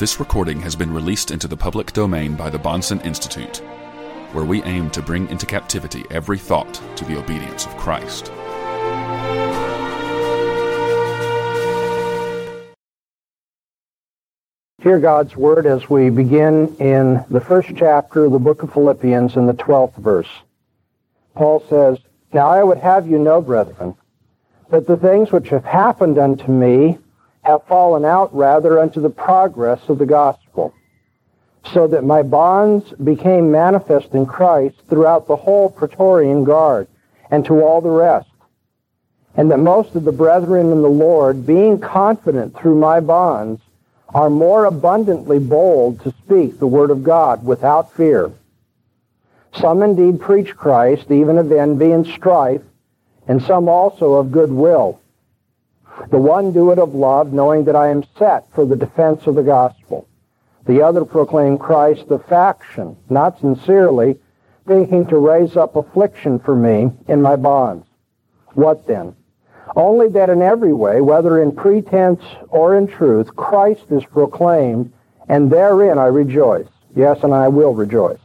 [0.00, 3.58] This recording has been released into the public domain by the Bahnsen Institute,
[4.32, 8.28] where we aim to bring into captivity every thought to the obedience of Christ.
[14.82, 19.36] Hear God's word as we begin in the first chapter of the book of Philippians
[19.36, 20.30] in the 12th verse.
[21.34, 21.98] Paul says,
[22.32, 23.94] Now I would have you know, brethren,
[24.70, 26.96] that the things which have happened unto me
[27.50, 30.74] have fallen out rather unto the progress of the gospel,
[31.72, 36.88] so that my bonds became manifest in Christ throughout the whole Praetorian Guard
[37.30, 38.30] and to all the rest,
[39.36, 43.60] and that most of the brethren in the Lord, being confident through my bonds,
[44.08, 48.32] are more abundantly bold to speak the word of God without fear.
[49.54, 52.62] Some indeed preach Christ, even of envy and strife,
[53.28, 54.99] and some also of good will.
[56.10, 59.34] The one do it of love, knowing that I am set for the defense of
[59.34, 60.08] the gospel.
[60.66, 64.18] The other proclaim Christ of faction, not sincerely,
[64.66, 67.86] thinking to raise up affliction for me in my bonds.
[68.54, 69.16] What then?
[69.76, 74.92] Only that in every way, whether in pretense or in truth, Christ is proclaimed,
[75.28, 76.68] and therein I rejoice.
[76.94, 78.18] Yes, and I will rejoice.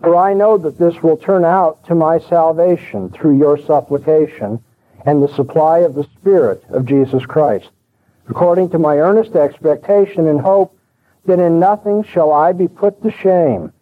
[0.00, 4.62] For I know that this will turn out to my salvation through your supplication
[5.08, 7.70] and the supply of the Spirit of Jesus Christ,
[8.28, 10.78] according to my earnest expectation and hope
[11.24, 13.72] that in nothing shall I be put to shame,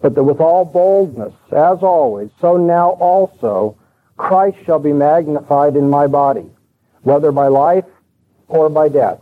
[0.00, 3.76] but that with all boldness, as always, so now also,
[4.16, 6.50] Christ shall be magnified in my body,
[7.02, 7.84] whether by life
[8.48, 9.20] or by death.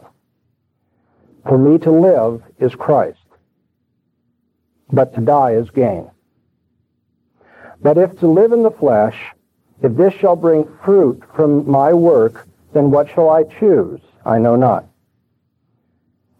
[1.48, 3.26] For me to live is Christ,
[4.92, 6.08] but to die is gain.
[7.82, 9.33] But if to live in the flesh,
[9.84, 14.00] if this shall bring fruit from my work, then what shall I choose?
[14.24, 14.86] I know not.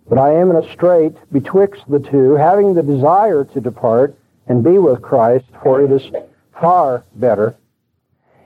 [0.08, 4.62] But I am in a strait betwixt the two, having the desire to depart and
[4.62, 6.10] be with Christ, for it is
[6.52, 7.56] far better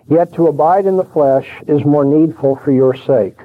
[0.08, 3.38] Yet to abide in the flesh is more needful for your sake.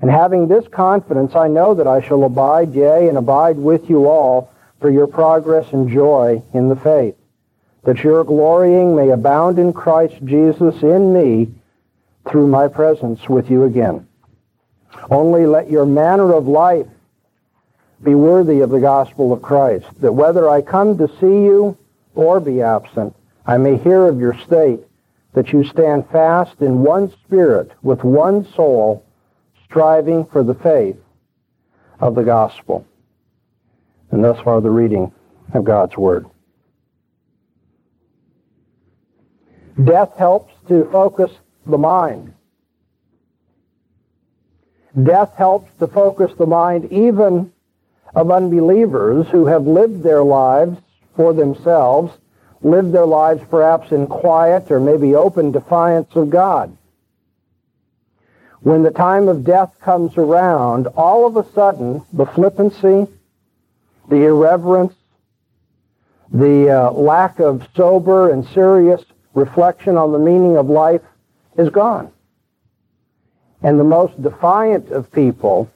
[0.00, 4.08] And having this confidence, I know that I shall abide, yea, and abide with you
[4.08, 7.16] all for your progress and joy in the faith,
[7.84, 11.52] that your glorying may abound in Christ Jesus in me
[12.28, 14.06] through my presence with you again.
[15.10, 16.86] Only let your manner of life
[18.02, 21.76] be worthy of the gospel of Christ, that whether I come to see you
[22.14, 23.14] or be absent,
[23.46, 24.80] I may hear of your state
[25.32, 29.04] that you stand fast in one spirit with one soul,
[29.64, 30.96] striving for the faith
[32.00, 32.86] of the gospel.
[34.10, 35.12] And thus far the reading
[35.54, 36.26] of God's Word.
[39.84, 41.30] Death helps to focus
[41.66, 42.34] the mind.
[45.02, 47.52] Death helps to focus the mind even
[48.14, 50.78] of unbelievers who have lived their lives
[51.14, 52.12] for themselves
[52.62, 56.76] lived their lives perhaps in quiet or maybe open defiance of God.
[58.60, 63.10] When the time of death comes around, all of a sudden, the flippancy,
[64.08, 64.92] the irreverence,
[66.30, 69.02] the uh, lack of sober and serious
[69.34, 71.02] reflection on the meaning of life
[71.56, 72.12] is gone.
[73.62, 75.70] And the most defiant of people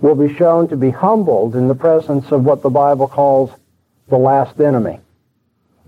[0.00, 3.50] will be shown to be humbled in the presence of what the Bible calls
[4.08, 5.00] the last enemy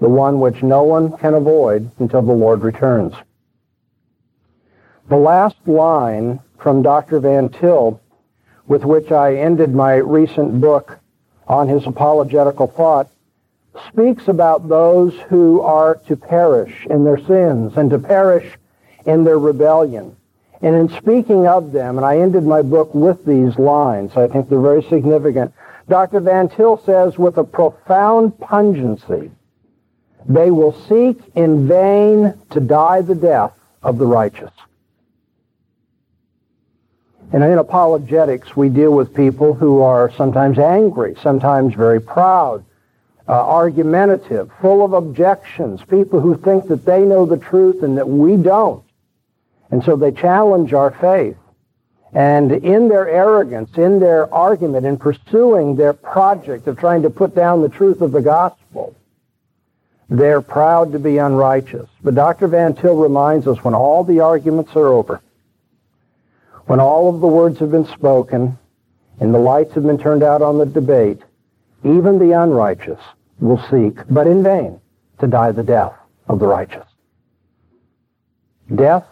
[0.00, 3.14] the one which no one can avoid until the Lord returns.
[5.08, 7.20] The last line from Dr.
[7.20, 8.00] Van Til,
[8.66, 10.98] with which I ended my recent book
[11.46, 13.10] on his apologetical thought,
[13.88, 18.56] speaks about those who are to perish in their sins and to perish
[19.06, 20.16] in their rebellion.
[20.60, 24.48] And in speaking of them, and I ended my book with these lines, I think
[24.48, 25.52] they're very significant.
[25.88, 26.20] Dr.
[26.20, 29.30] Van Til says, with a profound pungency,
[30.26, 33.52] they will seek in vain to die the death
[33.82, 34.50] of the righteous.
[37.32, 42.64] And in apologetics, we deal with people who are sometimes angry, sometimes very proud,
[43.28, 48.08] uh, argumentative, full of objections, people who think that they know the truth and that
[48.08, 48.82] we don't.
[49.70, 51.36] And so they challenge our faith.
[52.14, 57.34] And in their arrogance, in their argument, in pursuing their project of trying to put
[57.34, 58.96] down the truth of the gospel,
[60.08, 61.86] they're proud to be unrighteous.
[62.02, 62.48] But Dr.
[62.48, 65.20] Van Til reminds us when all the arguments are over,
[66.64, 68.58] when all of the words have been spoken,
[69.20, 71.20] and the lights have been turned out on the debate,
[71.84, 73.00] even the unrighteous
[73.40, 74.80] will seek, but in vain,
[75.20, 75.92] to die the death
[76.28, 76.86] of the righteous.
[78.74, 79.06] Death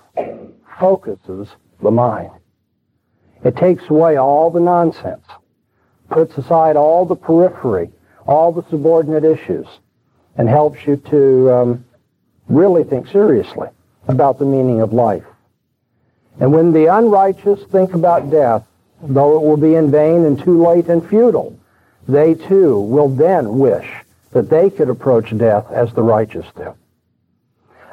[0.79, 1.49] focuses
[1.83, 2.31] the mind.
[3.45, 5.25] It takes away all the nonsense,
[6.11, 7.91] puts aside all the periphery,
[8.27, 9.67] all the subordinate issues,
[10.37, 11.85] and helps you to um,
[12.49, 13.69] really think seriously
[14.09, 15.25] about the meaning of life.
[16.39, 18.67] And when the unrighteous think about death,
[19.03, 21.59] though it will be in vain and too late and futile,
[22.09, 23.87] they too will then wish
[24.33, 26.75] that they could approach death as the righteous do.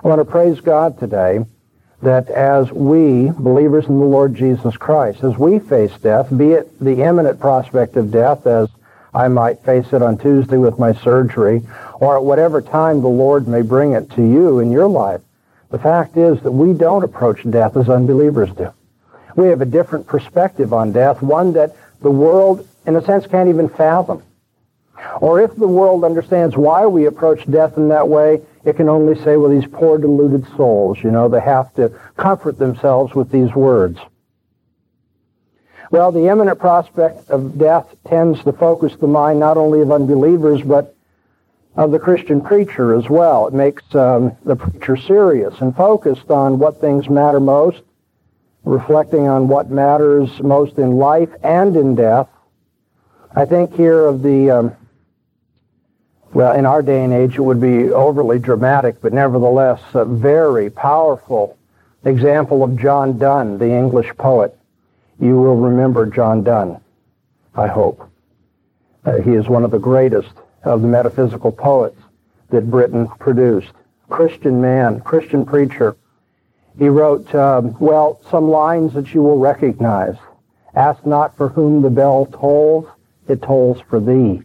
[0.03, 1.45] I want to praise God today
[2.01, 6.77] that as we, believers in the Lord Jesus Christ, as we face death, be it
[6.79, 8.67] the imminent prospect of death, as
[9.13, 11.61] I might face it on Tuesday with my surgery,
[11.95, 15.21] or at whatever time the Lord may bring it to you in your life,
[15.69, 18.73] the fact is that we don't approach death as unbelievers do.
[19.35, 23.49] We have a different perspective on death, one that the world, in a sense, can't
[23.49, 24.21] even fathom.
[25.19, 29.21] Or if the world understands why we approach death in that way, it can only
[29.23, 33.53] say, well, these poor deluded souls, you know, they have to comfort themselves with these
[33.53, 33.99] words.
[35.91, 40.61] Well, the imminent prospect of death tends to focus the mind not only of unbelievers,
[40.61, 40.95] but
[41.75, 43.47] of the Christian preacher as well.
[43.47, 47.81] It makes um, the preacher serious and focused on what things matter most,
[48.63, 52.27] reflecting on what matters most in life and in death.
[53.35, 54.75] I think here of the um,
[56.33, 60.69] well, in our day and age, it would be overly dramatic, but nevertheless, a very
[60.69, 61.57] powerful
[62.05, 64.57] example of John Donne, the English poet.
[65.19, 66.81] You will remember John Donne,
[67.55, 68.09] I hope.
[69.05, 70.33] Uh, he is one of the greatest
[70.63, 72.01] of the metaphysical poets
[72.49, 73.71] that Britain produced.
[74.09, 75.95] Christian man, Christian preacher.
[76.79, 80.15] He wrote, um, well, some lines that you will recognize.
[80.73, 82.87] Ask not for whom the bell tolls,
[83.27, 84.43] it tolls for thee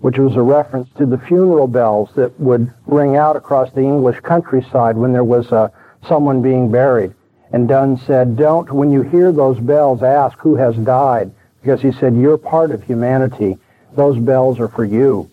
[0.00, 4.20] which was a reference to the funeral bells that would ring out across the English
[4.20, 5.68] countryside when there was uh,
[6.06, 7.14] someone being buried.
[7.52, 11.30] And Donne said, don't, when you hear those bells, ask who has died,
[11.62, 13.56] because he said, you're part of humanity.
[13.94, 15.30] Those bells are for you.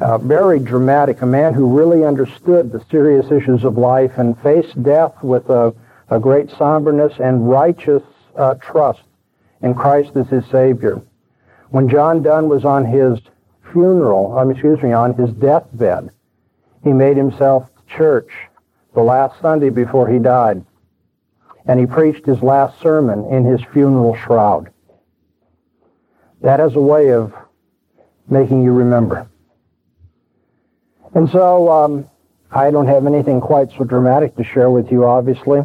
[0.00, 4.82] Uh, very dramatic, a man who really understood the serious issues of life and faced
[4.82, 5.72] death with a,
[6.10, 8.02] a great somberness and righteous
[8.34, 9.02] uh, trust
[9.60, 11.00] in Christ as his Savior.
[11.70, 13.20] When John Donne was on his
[13.72, 16.10] funeral, um, excuse me, on his deathbed,
[16.84, 18.30] he made himself church
[18.94, 20.64] the last Sunday before he died.
[21.66, 24.70] And he preached his last sermon in his funeral shroud.
[26.40, 27.32] That has a way of
[28.28, 29.28] making you remember.
[31.14, 32.10] And so, um,
[32.50, 35.62] I don't have anything quite so dramatic to share with you, obviously.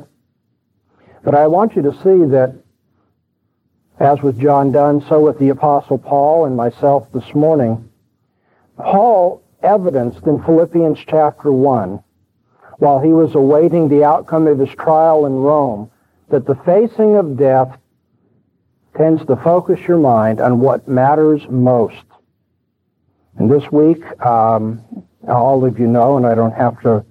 [1.23, 2.55] But I want you to see that
[3.99, 7.89] as with John Donne, so with the Apostle Paul and myself this morning,
[8.77, 12.03] Paul evidenced in Philippians chapter 1,
[12.77, 15.89] while he was awaiting the outcome of his trial in Rome,
[16.29, 17.75] that the facing of death
[18.95, 22.03] tends to focus your mind on what matters most.
[23.37, 24.81] And this week, um,
[25.27, 27.05] all of you know, and I don't have to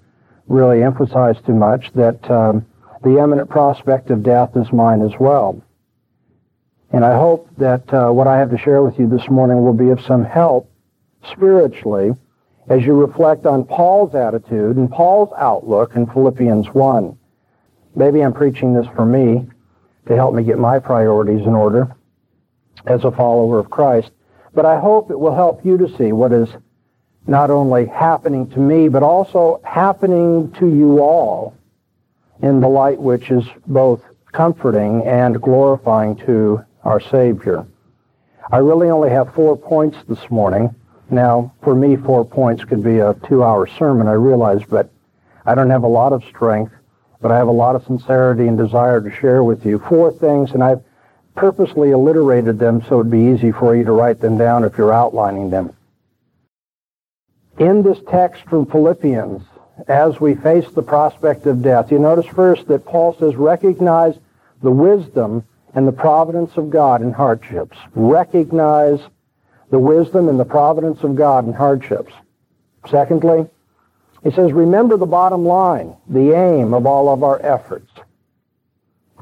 [0.48, 2.66] really emphasize too much, that um,
[3.02, 5.60] the imminent prospect of death is mine as well.
[6.92, 9.72] And I hope that uh, what I have to share with you this morning will
[9.72, 10.70] be of some help
[11.30, 12.12] spiritually
[12.68, 17.18] as you reflect on Paul's attitude and Paul's outlook in Philippians 1.
[17.94, 19.46] Maybe I'm preaching this for me
[20.06, 21.94] to help me get my priorities in order
[22.86, 24.10] as a follower of Christ,
[24.54, 26.48] but I hope it will help you to see what is
[27.26, 31.54] not only happening to me, but also happening to you all
[32.42, 34.02] in the light which is both
[34.32, 37.66] comforting and glorifying to our Savior.
[38.52, 40.74] I really only have four points this morning.
[41.08, 44.90] Now, for me, four points could be a two-hour sermon, I realize, but
[45.44, 46.72] I don't have a lot of strength,
[47.20, 49.78] but I have a lot of sincerity and desire to share with you.
[49.78, 50.82] Four things, and I've
[51.36, 54.92] purposely alliterated them so it'd be easy for you to write them down if you're
[54.92, 55.72] outlining them.
[57.58, 59.42] In this text from Philippians,
[59.88, 64.18] as we face the prospect of death, you notice first that Paul says, recognize
[64.62, 65.44] the wisdom
[65.74, 67.76] and the providence of God in hardships.
[67.94, 69.00] Recognize
[69.70, 72.12] the wisdom and the providence of God in hardships.
[72.88, 73.46] Secondly,
[74.22, 77.90] he says, remember the bottom line, the aim of all of our efforts.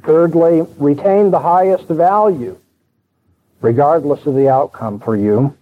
[0.02, 2.58] Thirdly, retain the highest value,
[3.60, 5.56] regardless of the outcome for you.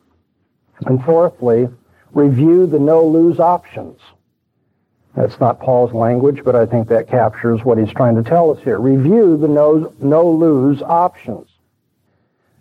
[0.84, 1.68] And fourthly,
[2.12, 4.00] review the no-lose options.
[5.14, 8.62] That's not Paul's language, but I think that captures what he's trying to tell us
[8.64, 8.80] here.
[8.80, 11.51] Review the no, no-lose options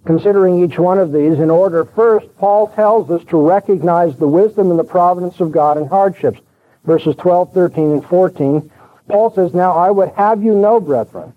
[0.06, 1.86] considering each one of these in order.
[1.86, 6.40] First, Paul tells us to recognize the wisdom and the providence of God in hardships.
[6.84, 8.72] Verses 12, 13, and 14,
[9.08, 11.34] Paul says, Now I would have you know, brethren,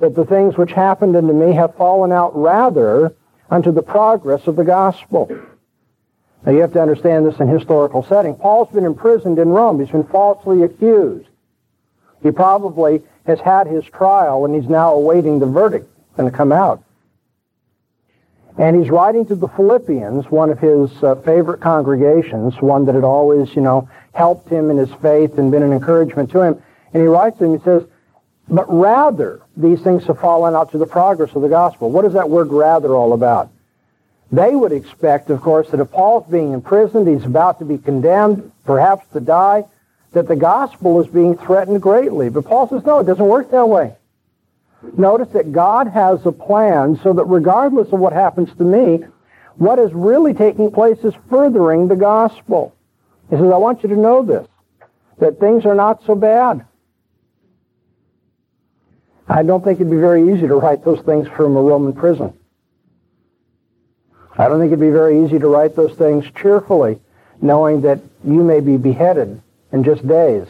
[0.00, 3.14] that the things which happened unto me have fallen out rather
[3.50, 5.30] unto the progress of the gospel.
[6.44, 8.34] Now you have to understand this in historical setting.
[8.34, 9.80] Paul's been imprisoned in Rome.
[9.80, 11.28] He's been falsely accused.
[12.22, 16.52] He probably has had his trial and he's now awaiting the verdict going to come
[16.52, 16.82] out.
[18.58, 23.04] And he's writing to the Philippians, one of his uh, favorite congregations, one that had
[23.04, 26.60] always, you know, helped him in his faith and been an encouragement to him.
[26.92, 27.84] And he writes to him, he says,
[28.48, 31.90] but rather these things have fallen out to the progress of the gospel.
[31.90, 33.50] What is that word rather all about?
[34.32, 38.50] They would expect, of course, that if Paul's being imprisoned, he's about to be condemned,
[38.64, 39.64] perhaps to die,
[40.12, 42.28] that the gospel is being threatened greatly.
[42.28, 43.94] But Paul says, no, it doesn't work that way.
[44.96, 49.04] Notice that God has a plan so that regardless of what happens to me,
[49.56, 52.74] what is really taking place is furthering the gospel.
[53.28, 54.46] He says, I want you to know this,
[55.18, 56.64] that things are not so bad.
[59.28, 62.32] I don't think it'd be very easy to write those things from a Roman prison.
[64.38, 67.00] I don't think it'd be very easy to write those things cheerfully,
[67.42, 69.42] knowing that you may be beheaded
[69.72, 70.46] in just days.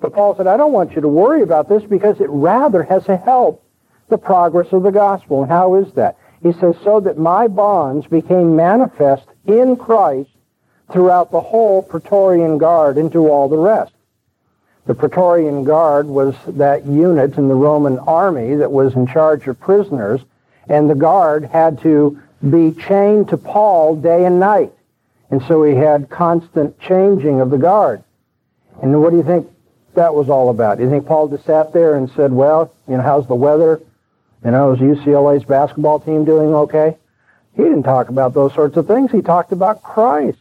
[0.00, 3.04] But Paul said, I don't want you to worry about this because it rather has
[3.04, 3.64] to help
[4.08, 5.42] the progress of the gospel.
[5.42, 6.18] And how is that?
[6.42, 10.30] He says, so that my bonds became manifest in Christ
[10.92, 13.92] throughout the whole Praetorian Guard and to all the rest.
[14.86, 19.58] The Praetorian Guard was that unit in the Roman army that was in charge of
[19.58, 20.20] prisoners,
[20.68, 24.72] and the guard had to be chained to Paul day and night.
[25.30, 28.04] And so he had constant changing of the guard.
[28.80, 29.50] And what do you think
[29.96, 30.78] that was all about?
[30.78, 33.80] You think Paul just sat there and said, well, you know, how's the weather?
[34.44, 36.96] You know, is UCLA's basketball team doing okay?
[37.56, 39.10] He didn't talk about those sorts of things.
[39.10, 40.38] He talked about Christ.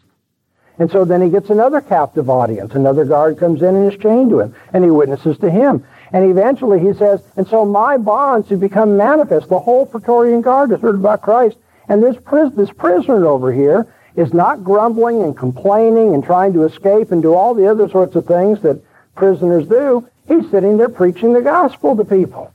[0.78, 2.76] And so then he gets another captive audience.
[2.76, 5.86] Another guard comes in and is chained to him, and he witnesses to him.
[6.12, 9.48] And eventually he says, and so my bonds have become manifest.
[9.50, 11.58] The whole Praetorian Guard has heard about Christ.
[11.88, 16.64] And this, pris- this prisoner over here is not grumbling and complaining and trying to
[16.64, 18.82] escape and do all the other sorts of things that
[19.16, 20.08] prisoners do.
[20.28, 22.54] He's sitting there preaching the gospel to people.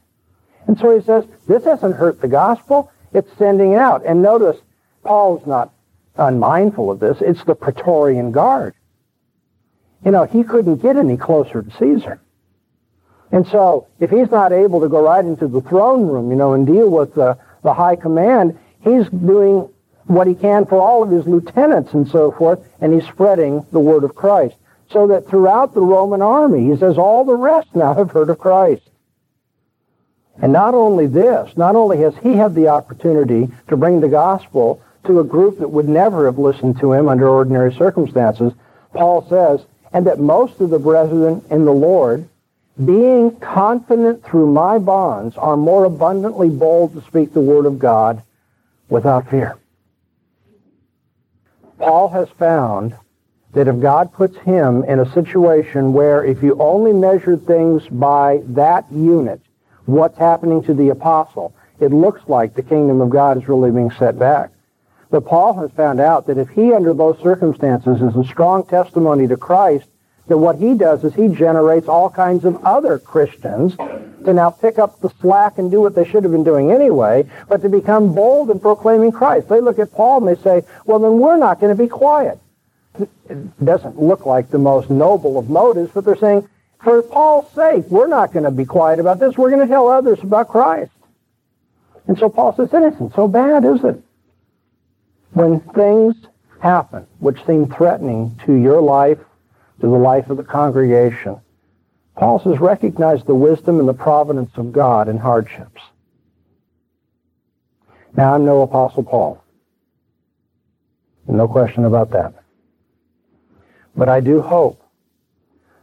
[0.67, 2.91] And so he says, this hasn't hurt the gospel.
[3.13, 4.05] It's sending it out.
[4.05, 4.61] And notice,
[5.03, 5.73] Paul's not
[6.17, 7.19] unmindful of this.
[7.21, 8.75] It's the Praetorian Guard.
[10.05, 12.21] You know, he couldn't get any closer to Caesar.
[13.33, 16.55] And so, if he's not able to go right into the throne room, you know,
[16.55, 19.69] and deal with the, the high command, he's doing
[20.07, 23.79] what he can for all of his lieutenants and so forth, and he's spreading the
[23.79, 24.57] word of Christ.
[24.93, 28.39] So that throughout the Roman army, he says, all the rest now have heard of
[28.39, 28.83] Christ.
[30.43, 34.83] And not only this, not only has he had the opportunity to bring the gospel
[35.05, 38.53] to a group that would never have listened to him under ordinary circumstances,
[38.93, 42.29] Paul says, and that most of the brethren in the Lord,
[42.85, 48.23] being confident through my bonds, are more abundantly bold to speak the word of God
[48.89, 49.57] without fear.
[51.79, 52.97] Paul has found
[53.53, 58.43] that if God puts him in a situation where if you only measure things by
[58.49, 59.41] that unit,
[59.87, 63.91] what's happening to the apostle, it looks like the kingdom of God is really being
[63.93, 64.51] set back.
[65.11, 69.27] But Paul has found out that if he, under those circumstances, is a strong testimony
[69.27, 69.89] to Christ,
[70.29, 74.79] that what he does is he generates all kinds of other Christians to now pick
[74.79, 78.15] up the slack and do what they should have been doing anyway, but to become
[78.15, 79.49] bold in proclaiming Christ.
[79.49, 82.39] They look at Paul and they say, well, then we're not going to be quiet.
[82.99, 86.49] It doesn't look like the most noble of motives, but they're saying,
[86.83, 89.37] for Paul's sake, we're not going to be quiet about this.
[89.37, 90.93] We're going to tell others about Christ.
[92.07, 94.03] And so Paul says, it isn't so bad, is it?
[95.33, 96.17] When things
[96.61, 99.19] happen which seem threatening to your life,
[99.81, 101.41] to the life of the congregation,
[102.17, 105.81] Paul says recognize the wisdom and the providence of God in hardships.
[108.17, 109.43] Now, I'm no Apostle Paul.
[111.29, 112.35] No question about that.
[114.01, 114.83] But I do hope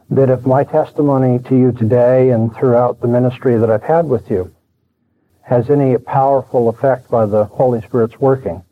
[0.09, 4.31] that if my testimony to you today and throughout the ministry that I've had with
[4.31, 4.55] you
[5.43, 8.63] has any powerful effect by the Holy Spirit's working,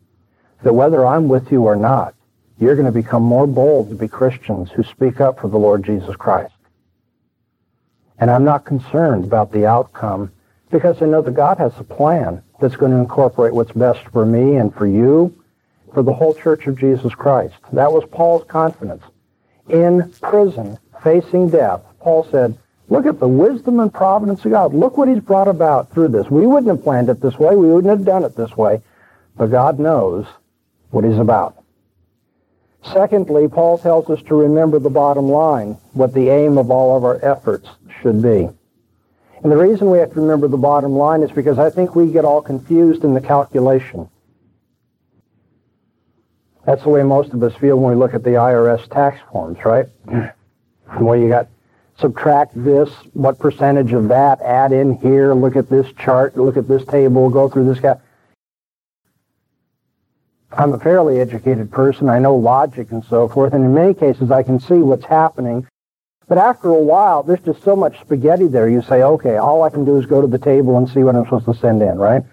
[0.63, 2.15] that whether I'm with you or not,
[2.57, 5.83] you're going to become more bold to be Christians who speak up for the Lord
[5.83, 6.55] Jesus Christ.
[8.17, 10.31] And I'm not concerned about the outcome
[10.71, 14.25] because I know that God has a plan that's going to incorporate what's best for
[14.25, 15.39] me and for you,
[15.93, 17.53] for the whole church of Jesus Christ.
[17.73, 19.03] That was Paul's confidence.
[19.69, 22.57] In prison, facing death, Paul said,
[22.89, 24.74] look at the wisdom and providence of God.
[24.74, 26.29] Look what he's brought about through this.
[26.29, 27.55] We wouldn't have planned it this way.
[27.55, 28.81] We wouldn't have done it this way.
[29.36, 30.25] But God knows
[30.91, 31.63] what he's about.
[32.93, 37.03] Secondly, Paul tells us to remember the bottom line, what the aim of all of
[37.03, 37.67] our efforts
[38.01, 38.48] should be.
[39.41, 42.12] And the reason we have to remember the bottom line is because I think we
[42.12, 44.10] get all confused in the calculation.
[46.65, 49.57] That's the way most of us feel when we look at the IRS tax forms,
[49.65, 49.88] right?
[51.01, 51.48] Well, you got
[52.00, 56.67] subtract this, what percentage of that, add in here, look at this chart, look at
[56.67, 57.98] this table, go through this guy.
[60.51, 62.07] I'm a fairly educated person.
[62.07, 65.67] I know logic and so forth, and in many cases I can see what's happening.
[66.27, 68.69] But after a while, there's just so much spaghetti there.
[68.69, 71.15] You say, okay, all I can do is go to the table and see what
[71.15, 72.24] I'm supposed to send in, right?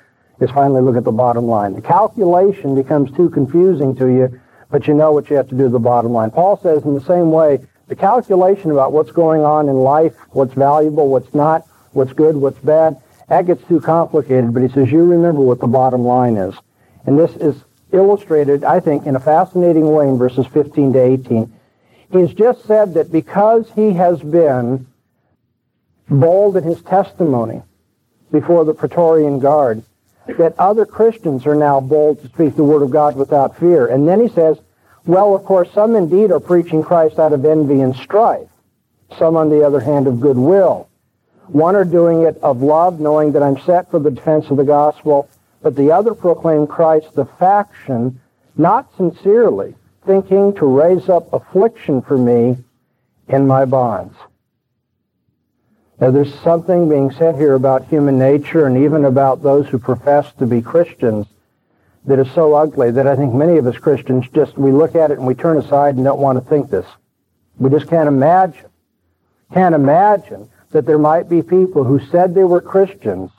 [0.42, 1.74] Is finally look at the bottom line.
[1.74, 5.68] The calculation becomes too confusing to you, but you know what you have to do
[5.68, 6.32] the bottom line.
[6.32, 10.54] Paul says in the same way, the calculation about what's going on in life, what's
[10.54, 14.52] valuable, what's not, what's good, what's bad, that gets too complicated.
[14.52, 16.54] But he says, you remember what the bottom line is.
[17.06, 21.52] And this is illustrated, I think, in a fascinating way in verses 15 to 18.
[22.10, 24.86] He's just said that because he has been
[26.08, 27.62] bold in his testimony
[28.32, 29.84] before the Praetorian Guard,
[30.26, 33.86] that other Christians are now bold to speak the word of God without fear.
[33.86, 34.58] And then he says,
[35.04, 38.48] well, of course, some indeed are preaching Christ out of envy and strife.
[39.18, 40.88] Some, on the other hand, of goodwill.
[41.48, 44.64] One are doing it of love, knowing that I'm set for the defense of the
[44.64, 45.28] gospel
[45.62, 48.20] but the other proclaim Christ the faction,
[48.56, 49.74] not sincerely,
[50.04, 52.56] thinking to raise up affliction for me
[53.28, 54.16] in my bonds.
[56.00, 60.32] Now, there's something being said here about human nature and even about those who profess
[60.34, 61.26] to be Christians
[62.04, 65.10] that is so ugly that I think many of us Christians just, we look at
[65.10, 66.86] it and we turn aside and don't want to think this.
[67.58, 68.66] We just can't imagine,
[69.52, 73.30] can't imagine that there might be people who said they were Christians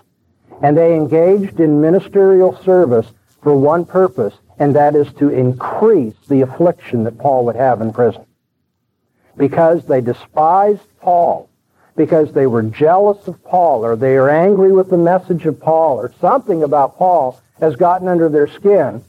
[0.62, 6.42] and they engaged in ministerial service for one purpose, and that is to increase the
[6.42, 8.26] affliction that Paul would have in prison.
[9.36, 11.50] Because they despised Paul,
[11.96, 15.98] because they were jealous of Paul, or they are angry with the message of Paul,
[15.98, 19.04] or something about Paul has gotten under their skin.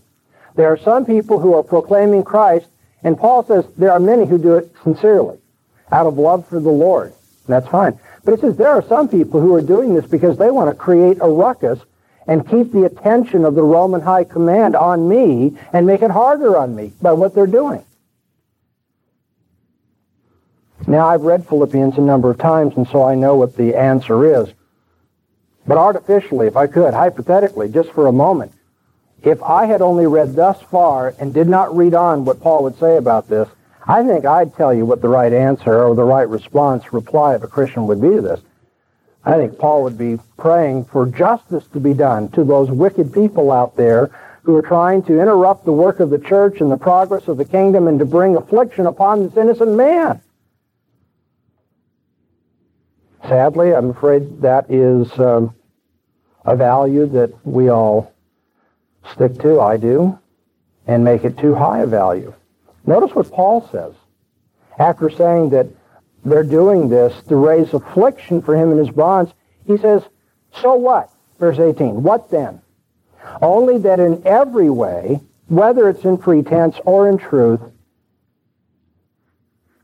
[0.54, 2.66] There are some people who are proclaiming Christ,
[3.02, 5.38] and Paul says there are many who do it sincerely,
[5.90, 7.12] out of love for the Lord.
[7.46, 7.98] That's fine.
[8.24, 10.76] But he says there are some people who are doing this because they want to
[10.76, 11.80] create a ruckus
[12.26, 16.56] and keep the attention of the Roman high command on me and make it harder
[16.56, 17.84] on me by what they're doing.
[20.86, 24.42] Now, I've read Philippians a number of times, and so I know what the answer
[24.42, 24.52] is.
[25.66, 28.52] But artificially, if I could, hypothetically, just for a moment,
[29.22, 32.78] if I had only read thus far and did not read on what Paul would
[32.78, 33.48] say about this,
[33.86, 37.42] I think I'd tell you what the right answer or the right response, reply of
[37.42, 38.40] a Christian would be to this.
[39.24, 43.50] I think Paul would be praying for justice to be done to those wicked people
[43.50, 44.10] out there
[44.42, 47.44] who are trying to interrupt the work of the church and the progress of the
[47.46, 50.20] kingdom and to bring affliction upon this innocent man.
[53.28, 55.54] Sadly, I'm afraid that is um,
[56.44, 58.12] a value that we all
[59.12, 60.18] stick to, I do,
[60.86, 62.34] and make it too high a value.
[62.86, 63.94] Notice what Paul says.
[64.78, 65.68] After saying that
[66.24, 69.32] they're doing this to raise affliction for him in his bonds,
[69.66, 70.02] he says,
[70.60, 71.10] so what?
[71.38, 72.60] Verse 18, what then?
[73.40, 77.60] Only that in every way, whether it's in pretense or in truth,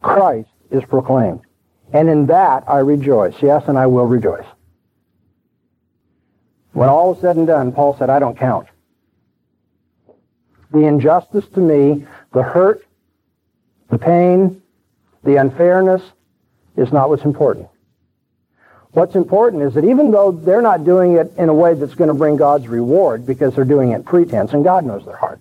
[0.03, 1.41] Christ is proclaimed.
[1.93, 3.35] And in that I rejoice.
[3.43, 4.47] Yes, and I will rejoice.
[6.73, 8.69] When all is said and done, Paul said, I don't count.
[10.73, 12.87] The injustice to me, the hurt,
[13.89, 14.63] the pain,
[15.25, 16.03] the unfairness
[16.77, 17.69] is not what's important.
[18.93, 22.09] What's important is that even though they're not doing it in a way that's going
[22.09, 25.41] to bring God's reward because they're doing it pretense, and God knows their heart,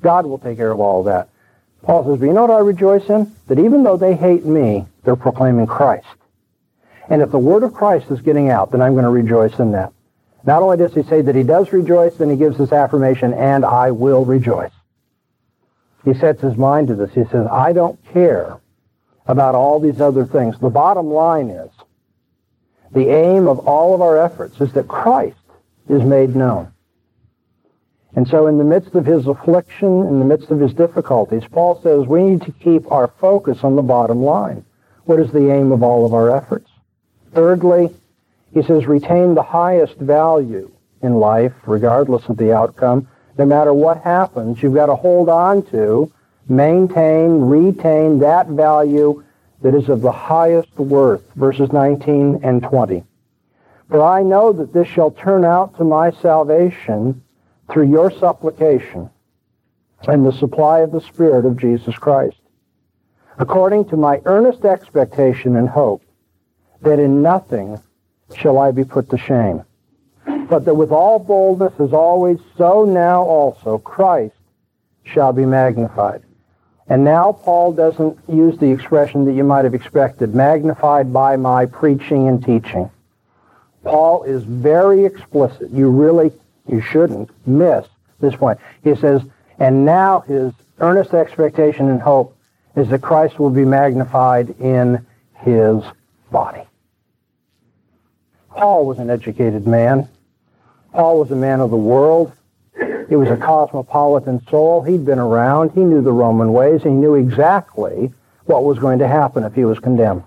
[0.00, 1.28] God will take care of all of that.
[1.82, 3.34] Paul says, but you know what I rejoice in?
[3.46, 6.06] That even though they hate me, they're proclaiming Christ.
[7.08, 9.72] And if the word of Christ is getting out, then I'm going to rejoice in
[9.72, 9.92] that.
[10.44, 13.64] Not only does he say that he does rejoice, then he gives this affirmation, and
[13.64, 14.72] I will rejoice.
[16.04, 17.12] He sets his mind to this.
[17.12, 18.58] He says, I don't care
[19.26, 20.58] about all these other things.
[20.58, 21.70] The bottom line is,
[22.92, 25.36] the aim of all of our efforts is that Christ
[25.88, 26.72] is made known.
[28.16, 31.80] And so in the midst of his affliction, in the midst of his difficulties, Paul
[31.80, 34.64] says we need to keep our focus on the bottom line.
[35.04, 36.70] What is the aim of all of our efforts?
[37.32, 37.90] Thirdly,
[38.52, 40.70] he says retain the highest value
[41.02, 45.62] in life, regardless of the outcome, no matter what happens, you've got to hold on
[45.70, 46.12] to,
[46.48, 49.24] maintain, retain that value
[49.62, 51.22] that is of the highest worth.
[51.36, 53.04] Verses 19 and 20.
[53.88, 57.22] For I know that this shall turn out to my salvation
[57.70, 59.10] through your supplication
[60.08, 62.40] and the supply of the Spirit of Jesus Christ,
[63.38, 66.02] according to my earnest expectation and hope
[66.82, 67.80] that in nothing
[68.36, 69.64] shall I be put to shame
[70.50, 74.34] but that with all boldness, as always, so now also Christ
[75.04, 76.22] shall be magnified.
[76.88, 81.66] And now Paul doesn't use the expression that you might have expected, magnified by my
[81.66, 82.90] preaching and teaching.
[83.84, 85.70] Paul is very explicit.
[85.70, 86.32] You really,
[86.70, 87.86] you shouldn't miss
[88.20, 88.58] this point.
[88.82, 89.22] He says,
[89.58, 92.36] and now his earnest expectation and hope
[92.76, 95.04] is that Christ will be magnified in
[95.34, 95.82] his
[96.30, 96.62] body.
[98.50, 100.08] Paul was an educated man.
[100.92, 102.32] Paul was a man of the world.
[103.08, 104.82] He was a cosmopolitan soul.
[104.82, 105.72] He'd been around.
[105.72, 106.82] He knew the Roman ways.
[106.82, 108.12] He knew exactly
[108.44, 110.22] what was going to happen if he was condemned.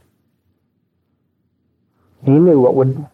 [2.25, 3.05] He knew what would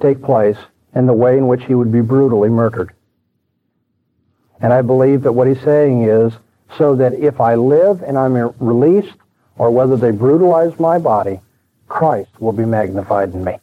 [0.00, 0.56] take place
[0.94, 2.92] and the way in which he would be brutally murdered.
[4.60, 6.32] And I believe that what he's saying is
[6.78, 9.16] so that if I live and I'm released,
[9.56, 11.40] or whether they brutalize my body,
[11.88, 13.58] Christ will be magnified in me.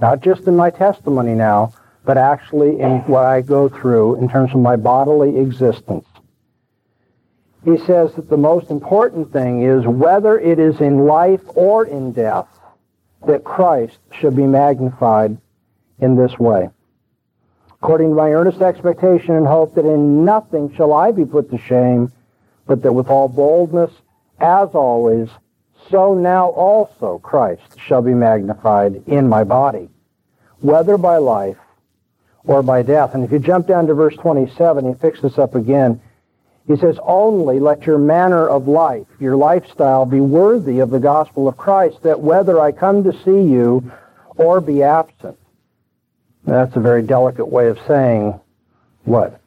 [0.00, 1.72] Not just in my testimony now,
[2.04, 6.06] but actually in what I go through in terms of my bodily existence.
[7.64, 12.12] He says that the most important thing is whether it is in life or in
[12.12, 12.48] death,
[13.26, 15.36] that Christ should be magnified
[16.00, 16.70] in this way.
[17.82, 21.58] According to my earnest expectation and hope that in nothing shall I be put to
[21.58, 22.12] shame,
[22.66, 23.90] but that with all boldness,
[24.38, 25.28] as always,
[25.90, 29.88] so now also Christ shall be magnified in my body,
[30.60, 31.56] whether by life
[32.44, 33.14] or by death.
[33.14, 36.00] And if you jump down to verse 27, he picks this up again.
[36.66, 41.48] He says, Only let your manner of life, your lifestyle, be worthy of the gospel
[41.48, 43.90] of Christ, that whether I come to see you
[44.36, 45.38] or be absent.
[46.44, 48.40] That's a very delicate way of saying
[49.04, 49.40] what?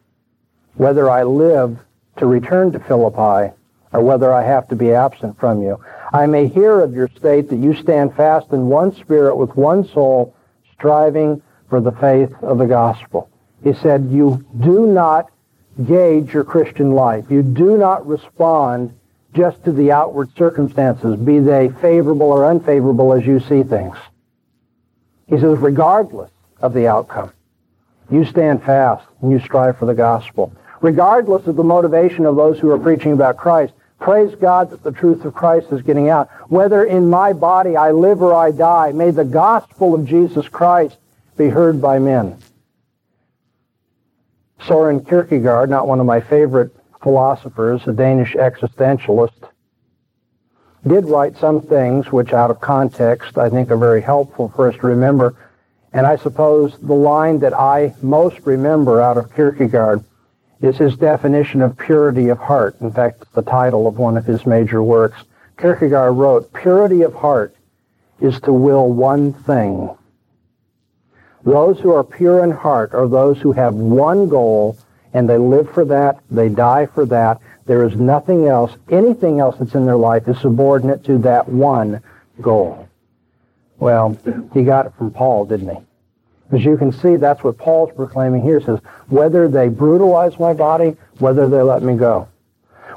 [0.76, 1.80] Whether I live
[2.18, 3.54] to return to Philippi
[3.92, 5.80] or whether I have to be absent from you.
[6.12, 9.88] I may hear of your state that you stand fast in one spirit with one
[9.88, 10.36] soul,
[10.74, 13.30] striving for the faith of the gospel.
[13.64, 15.32] He said, you do not
[15.86, 17.26] gauge your Christian life.
[17.30, 18.94] You do not respond
[19.34, 23.98] just to the outward circumstances, be they favorable or unfavorable as you see things.
[25.28, 26.30] He says, regardless
[26.64, 27.32] of the outcome,
[28.10, 30.52] you stand fast and you strive for the gospel.
[30.82, 33.74] Regardless of the motivation of those who are preaching about Christ,
[34.04, 36.30] Praise God that the truth of Christ is getting out.
[36.50, 40.98] Whether in my body I live or I die, may the gospel of Jesus Christ
[41.38, 42.38] be heard by men.
[44.68, 49.50] Soren Kierkegaard, not one of my favorite philosophers, a Danish existentialist,
[50.86, 54.76] did write some things which out of context I think are very helpful for us
[54.76, 55.34] to remember.
[55.94, 60.04] And I suppose the line that I most remember out of Kierkegaard
[60.62, 62.76] is his definition of purity of heart.
[62.82, 65.24] In fact, it's the title of one of his major works.
[65.58, 67.56] Kierkegaard wrote, Purity of heart
[68.20, 69.96] is to will one thing.
[71.44, 74.78] Those who are pure in heart are those who have one goal
[75.14, 77.40] and they live for that, they die for that.
[77.66, 82.02] There is nothing else, anything else that's in their life is subordinate to that one
[82.42, 82.90] goal.
[83.84, 84.18] Well,
[84.54, 86.56] he got it from Paul, didn't he?
[86.56, 88.60] As you can see, that's what Paul's proclaiming here.
[88.60, 92.30] He says, whether they brutalize my body, whether they let me go.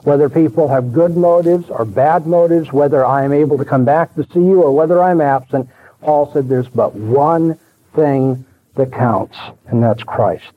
[0.05, 4.15] Whether people have good motives or bad motives, whether I am able to come back
[4.15, 5.69] to see you or whether I'm absent,
[6.03, 7.59] Paul said there's but one
[7.97, 8.45] thing
[8.77, 10.53] that counts, and that's Christ.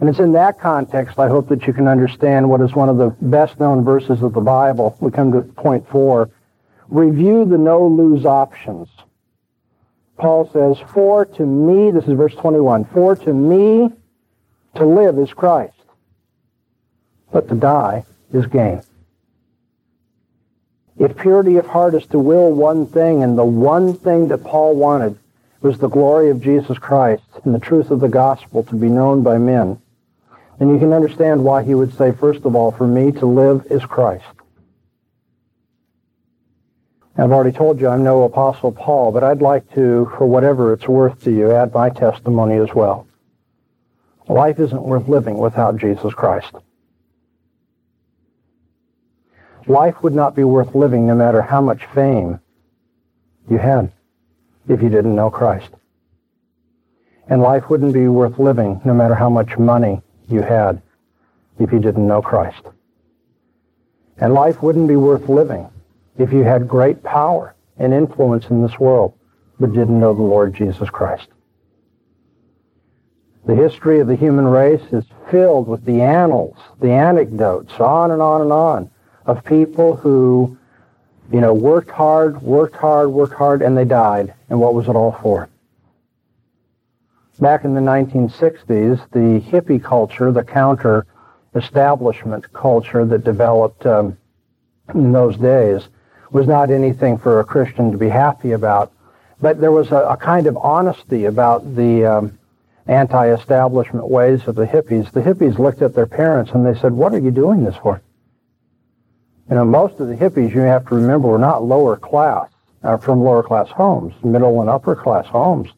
[0.00, 2.96] And it's in that context I hope that you can understand what is one of
[2.96, 4.96] the best known verses of the Bible.
[5.00, 6.30] We come to point four.
[6.88, 8.88] Review the no-lose options.
[10.22, 13.90] Paul says, For to me, this is verse 21, for to me
[14.76, 15.74] to live is Christ,
[17.32, 18.82] but to die is gain.
[20.96, 24.76] If purity of heart is to will one thing, and the one thing that Paul
[24.76, 25.18] wanted
[25.60, 29.24] was the glory of Jesus Christ and the truth of the gospel to be known
[29.24, 29.82] by men,
[30.60, 33.66] then you can understand why he would say, first of all, for me to live
[33.70, 34.24] is Christ.
[37.16, 40.88] I've already told you I'm no Apostle Paul, but I'd like to, for whatever it's
[40.88, 43.06] worth to you, add my testimony as well.
[44.28, 46.54] Life isn't worth living without Jesus Christ.
[49.66, 52.40] Life would not be worth living no matter how much fame
[53.50, 53.92] you had
[54.68, 55.70] if you didn't know Christ.
[57.28, 60.80] And life wouldn't be worth living no matter how much money you had
[61.58, 62.62] if you didn't know Christ.
[64.16, 65.68] And life wouldn't be worth living
[66.18, 69.14] if you had great power and influence in this world
[69.58, 71.28] but didn't know the Lord Jesus Christ.
[73.46, 78.22] The history of the human race is filled with the annals, the anecdotes, on and
[78.22, 78.90] on and on,
[79.26, 80.56] of people who,
[81.32, 84.34] you know, worked hard, worked hard, worked hard, and they died.
[84.48, 85.48] And what was it all for?
[87.40, 91.06] Back in the 1960s, the hippie culture, the counter,
[91.54, 94.16] establishment culture that developed um,
[94.94, 95.88] in those days
[96.32, 98.92] was not anything for a Christian to be happy about.
[99.40, 102.38] But there was a, a kind of honesty about the um,
[102.86, 105.12] anti-establishment ways of the hippies.
[105.12, 108.02] The hippies looked at their parents and they said, what are you doing this for?
[109.48, 112.48] You know, most of the hippies, you have to remember, were not lower class,
[112.82, 115.68] uh, from lower class homes, middle and upper class homes.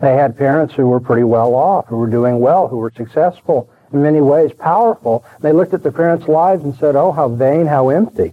[0.00, 3.70] They had parents who were pretty well off, who were doing well, who were successful,
[3.92, 5.24] in many ways powerful.
[5.40, 8.32] They looked at their parents' lives and said, oh, how vain, how empty.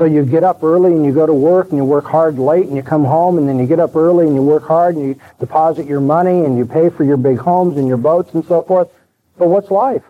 [0.00, 2.66] So you get up early and you go to work and you work hard late
[2.66, 5.06] and you come home and then you get up early and you work hard and
[5.06, 8.42] you deposit your money and you pay for your big homes and your boats and
[8.46, 8.88] so forth.
[9.36, 10.02] But what's life?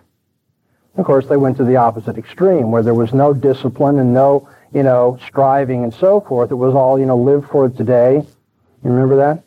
[0.96, 4.48] Of course, they went to the opposite extreme where there was no discipline and no,
[4.72, 6.52] you know, striving and so forth.
[6.52, 8.14] It was all, you know, live for today.
[8.84, 9.42] You remember that?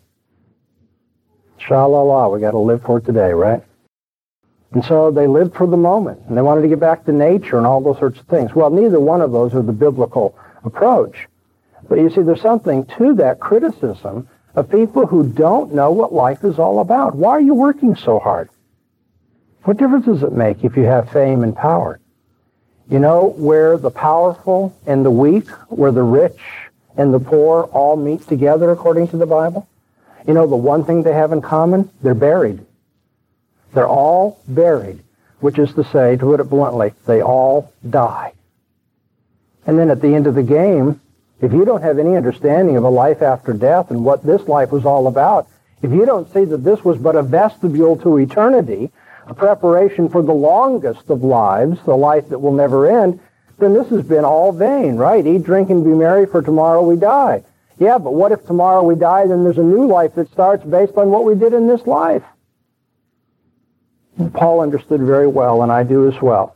[1.57, 3.63] Sha-la-la, we got to live for today, right?
[4.73, 7.57] And so they lived for the moment, and they wanted to get back to nature
[7.57, 8.55] and all those sorts of things.
[8.55, 11.27] Well, neither one of those are the biblical approach.
[11.87, 16.43] But you see, there's something to that criticism of people who don't know what life
[16.43, 17.15] is all about.
[17.15, 18.49] Why are you working so hard?
[19.63, 21.99] What difference does it make if you have fame and power?
[22.89, 26.39] You know, where the powerful and the weak, where the rich
[26.97, 29.67] and the poor all meet together according to the Bible?
[30.27, 32.65] You know, the one thing they have in common, they're buried.
[33.73, 35.01] They're all buried,
[35.39, 38.33] which is to say, to put it bluntly, they all die.
[39.65, 40.99] And then at the end of the game,
[41.41, 44.71] if you don't have any understanding of a life after death and what this life
[44.71, 45.47] was all about,
[45.81, 48.91] if you don't see that this was but a vestibule to eternity,
[49.27, 53.19] a preparation for the longest of lives, the life that will never end,
[53.57, 55.25] then this has been all vain, right?
[55.25, 57.43] Eat, drink, and be merry, for tomorrow we die.
[57.79, 60.95] Yeah, but what if tomorrow we die, then there's a new life that starts based
[60.95, 62.23] on what we did in this life?
[64.33, 66.55] Paul understood very well, and I do as well,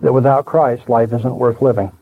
[0.00, 1.92] that without Christ, life isn't worth living.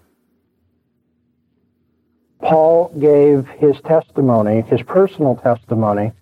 [2.41, 6.13] Paul gave his testimony, his personal testimony,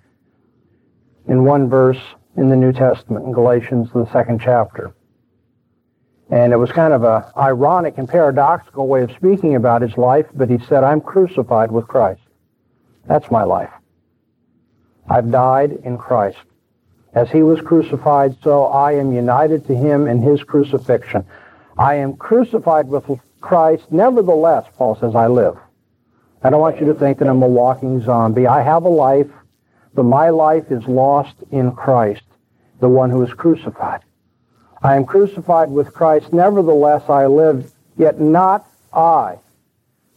[1.29, 2.01] in one verse
[2.37, 4.95] in the New Testament, in Galatians, the second chapter.
[6.31, 10.27] And it was kind of a ironic and paradoxical way of speaking about his life,
[10.35, 12.21] but he said, I'm crucified with Christ.
[13.07, 13.71] That's my life.
[15.09, 16.39] I've died in Christ.
[17.17, 21.25] As he was crucified, so I am united to him in his crucifixion.
[21.79, 23.05] I am crucified with
[23.41, 23.91] Christ.
[23.91, 25.57] Nevertheless, Paul says, I live.
[26.43, 28.47] I don't want you to think that I'm a walking zombie.
[28.47, 29.31] I have a life,
[29.95, 32.23] but my life is lost in Christ,
[32.81, 34.03] the one who is crucified.
[34.83, 36.35] I am crucified with Christ.
[36.35, 39.39] Nevertheless, I live, yet not I,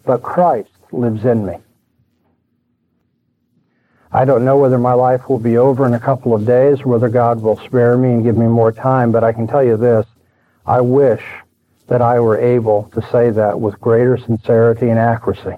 [0.05, 1.59] but Christ lives in me.
[4.11, 7.09] I don't know whether my life will be over in a couple of days, whether
[7.09, 10.05] God will spare me and give me more time, but I can tell you this.
[10.65, 11.21] I wish
[11.87, 15.57] that I were able to say that with greater sincerity and accuracy.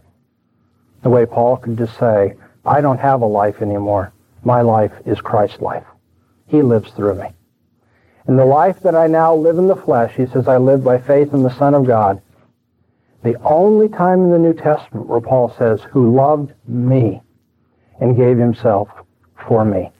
[1.01, 2.35] The way Paul could just say,
[2.65, 4.11] I don't have a life anymore.
[4.43, 5.85] My life is Christ's life.
[6.47, 7.29] He lives through me.
[8.27, 10.97] In the life that I now live in the flesh, he says, I live by
[10.99, 12.21] faith in the Son of God.
[13.23, 17.21] The only time in the New Testament where Paul says, who loved me
[18.01, 18.89] and gave himself
[19.47, 19.91] for me.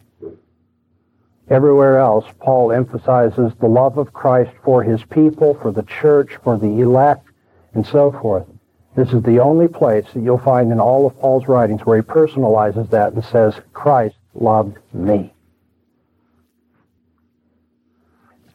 [1.50, 6.58] Everywhere else, Paul emphasizes the love of Christ for his people, for the church, for
[6.58, 7.28] the elect,
[7.74, 8.48] and so forth.
[8.96, 12.04] This is the only place that you'll find in all of Paul's writings where he
[12.04, 15.34] personalizes that and says, Christ loved me.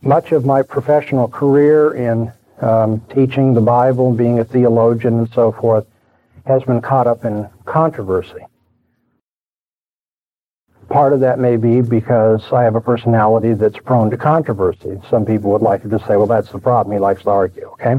[0.03, 5.53] Much of my professional career in um, teaching the Bible, being a theologian and so
[5.53, 5.87] forth,
[6.47, 8.47] has been caught up in controversy.
[10.97, 14.99] Part of that may be because I have a personality that's prone to controversy.
[15.11, 16.97] Some people would like to just say, well, that's the problem.
[16.97, 17.97] He likes to argue, okay?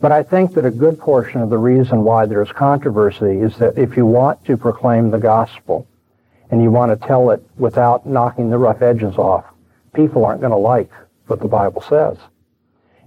[0.00, 3.78] But I think that a good portion of the reason why there's controversy is that
[3.78, 5.86] if you want to proclaim the gospel
[6.50, 9.44] and you want to tell it without knocking the rough edges off,
[9.94, 10.90] people aren't going to like
[11.28, 12.16] what the Bible says.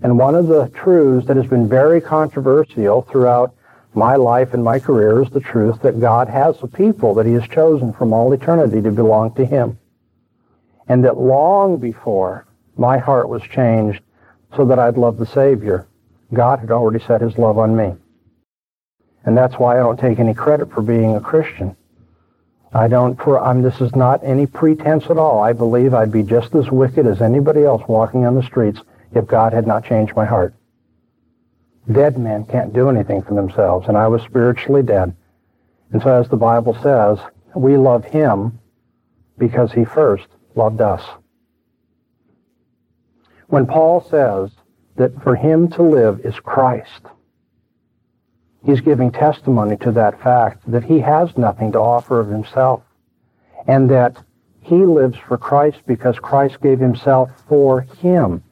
[0.04, 3.54] And one of the truths that has been very controversial throughout
[3.96, 7.34] my life and my career is the truth that God has a people that he
[7.34, 9.78] has chosen from all eternity to belong to him.
[10.88, 12.46] And that long before
[12.78, 14.02] my heart was changed
[14.56, 15.88] so that I'd love the Savior,
[16.34, 17.96] God had already set his love on me.
[19.24, 21.76] And that's why I don't take any credit for being a Christian.
[22.74, 25.40] I don't, for, I'm, this is not any pretense at all.
[25.40, 28.82] I believe I'd be just as wicked as anybody else walking on the streets
[29.14, 30.54] if God had not changed my heart.
[31.92, 35.16] Dead men can't do anything for themselves, and I was spiritually dead.
[35.92, 37.20] And so as the Bible says,
[37.56, 38.60] we love him
[39.38, 41.04] because he first loved us.
[43.48, 44.52] when Paul says
[44.96, 47.04] that for him to live is Christ,
[48.66, 52.84] he's giving testimony to that fact that he has nothing to offer of himself
[53.68, 54.18] and that
[54.62, 58.44] he lives for Christ because Christ gave himself for him.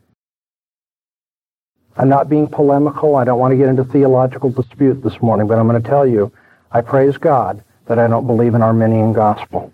[1.96, 3.16] I'm not being polemical.
[3.16, 6.08] I don't want to get into theological dispute this morning, but I'm going to tell
[6.08, 6.32] you,
[6.72, 9.72] I praise God that I don't believe in Arminian gospel.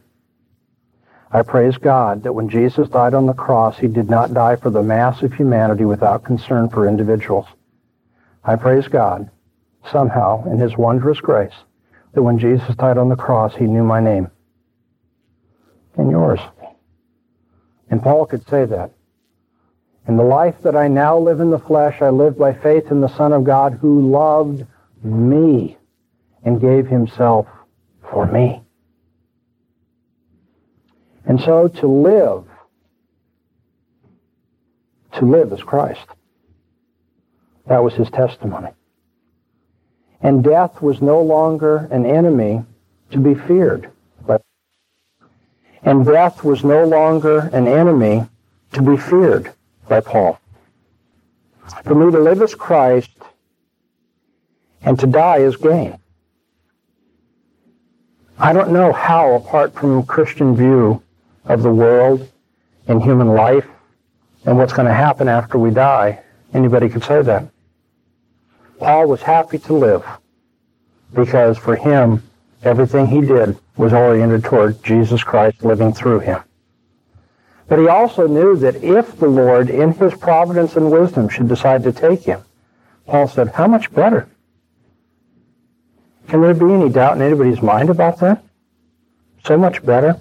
[1.31, 4.69] I praise God that when Jesus died on the cross, he did not die for
[4.69, 7.45] the mass of humanity without concern for individuals.
[8.43, 9.29] I praise God,
[9.91, 11.53] somehow, in his wondrous grace,
[12.13, 14.31] that when Jesus died on the cross, he knew my name
[15.99, 16.39] and yours.
[17.89, 18.91] And Paul could say that.
[20.09, 22.99] In the life that I now live in the flesh, I live by faith in
[22.99, 24.65] the Son of God who loved
[25.03, 25.77] me
[26.43, 27.45] and gave himself
[28.09, 28.63] for me.
[31.25, 32.45] And so to live,
[35.13, 36.07] to live is Christ.
[37.67, 38.71] That was his testimony.
[40.21, 42.63] And death was no longer an enemy
[43.11, 43.91] to be feared.
[45.83, 48.27] And death was no longer an enemy
[48.71, 49.53] to be feared
[49.89, 50.39] by Paul.
[51.83, 53.11] For me to live as Christ
[54.81, 55.99] and to die is gain.
[58.37, 61.03] I don't know how, apart from Christian view
[61.45, 62.29] of the world
[62.87, 63.67] and human life
[64.45, 66.21] and what's going to happen after we die,
[66.53, 67.45] anybody could say that.
[68.79, 70.05] Paul was happy to live
[71.13, 72.23] because for him,
[72.63, 76.41] everything he did was oriented toward Jesus Christ living through him.
[77.69, 81.83] But he also knew that if the Lord, in his providence and wisdom, should decide
[81.83, 82.41] to take him,
[83.05, 84.27] Paul said, how much better?
[86.27, 88.43] Can there be any doubt in anybody's mind about that?
[89.45, 90.19] So much better.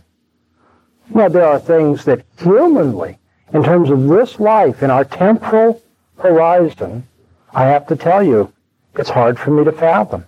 [1.10, 3.18] Well, there are things that humanly,
[3.52, 5.82] in terms of this life, in our temporal
[6.18, 7.08] horizon,
[7.54, 8.52] I have to tell you,
[8.94, 10.26] it's hard for me to fathom.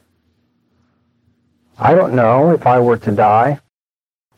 [1.79, 3.61] I don't know if I were to die,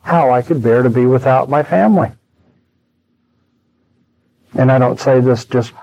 [0.01, 2.11] how I could bear to be without my family.
[4.55, 5.73] And I don't say this just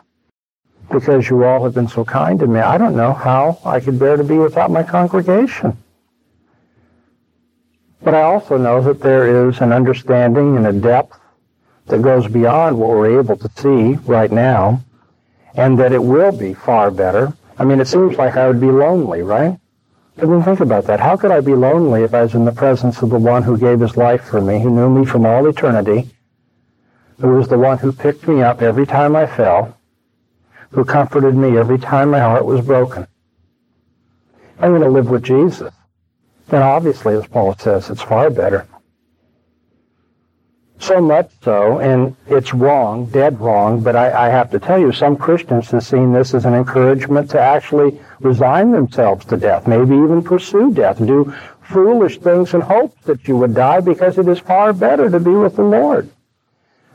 [0.91, 2.61] because you all have been so kind to me.
[2.61, 5.77] I don't know how I could bear to be without my congregation.
[8.03, 11.19] But I also know that there is an understanding and a depth
[11.87, 14.83] that goes beyond what we're able to see right now,
[15.55, 17.35] and that it will be far better.
[17.59, 19.59] I mean, it seems like I would be lonely, right?
[20.17, 21.01] I mean, think about that.
[21.01, 23.59] How could I be lonely if I was in the presence of the one who
[23.59, 26.11] gave his life for me, who knew me from all eternity,
[27.21, 29.77] who was the one who picked me up every time I fell,
[30.71, 33.07] who comforted me every time my heart was broken?
[34.59, 35.73] I'm going to live with Jesus.
[36.49, 38.67] And obviously, as Paul says, it's far better.
[40.79, 44.93] So much so, and it's wrong, dead wrong, but I, I, have to tell you,
[44.93, 49.95] some Christians have seen this as an encouragement to actually resign themselves to death, maybe
[49.95, 54.39] even pursue death, do foolish things in hopes that you would die because it is
[54.39, 56.09] far better to be with the Lord.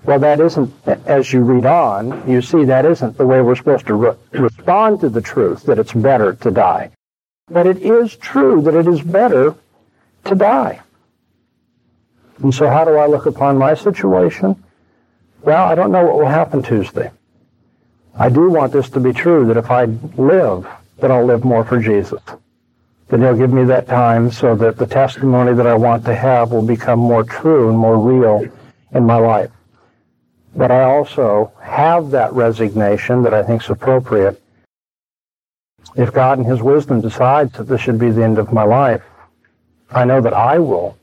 [0.06, 0.72] Well, that isn't,
[1.08, 5.00] as you read on, you see that isn't the way we're supposed to re- respond
[5.00, 6.91] to the truth, that it's better to die.
[7.50, 9.56] But it is true that it is better
[10.26, 10.82] to die.
[12.44, 14.63] And so how do I look upon my situation?
[15.41, 17.10] Well, I don't know what will happen Tuesday.
[18.18, 20.68] I do want this to be true, that if I live,
[21.00, 22.22] that I'll live more for Jesus.
[23.08, 26.52] That he'll give me that time so that the testimony that I want to have
[26.52, 28.48] will become more true and more real
[28.91, 29.52] in my life.
[30.56, 34.41] But I also have that resignation that I think is appropriate
[35.96, 39.04] if God in His wisdom decides that this should be the end of my life,
[39.89, 40.98] I know that I will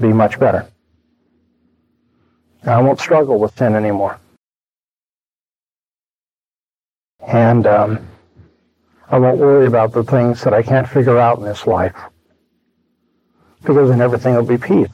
[0.00, 0.66] be much better.
[2.64, 4.18] I won't struggle with sin anymore.
[7.24, 8.06] And um,
[9.08, 11.94] I won't worry about the things that I can't figure out in this life.
[13.62, 14.88] Because then everything will be peace.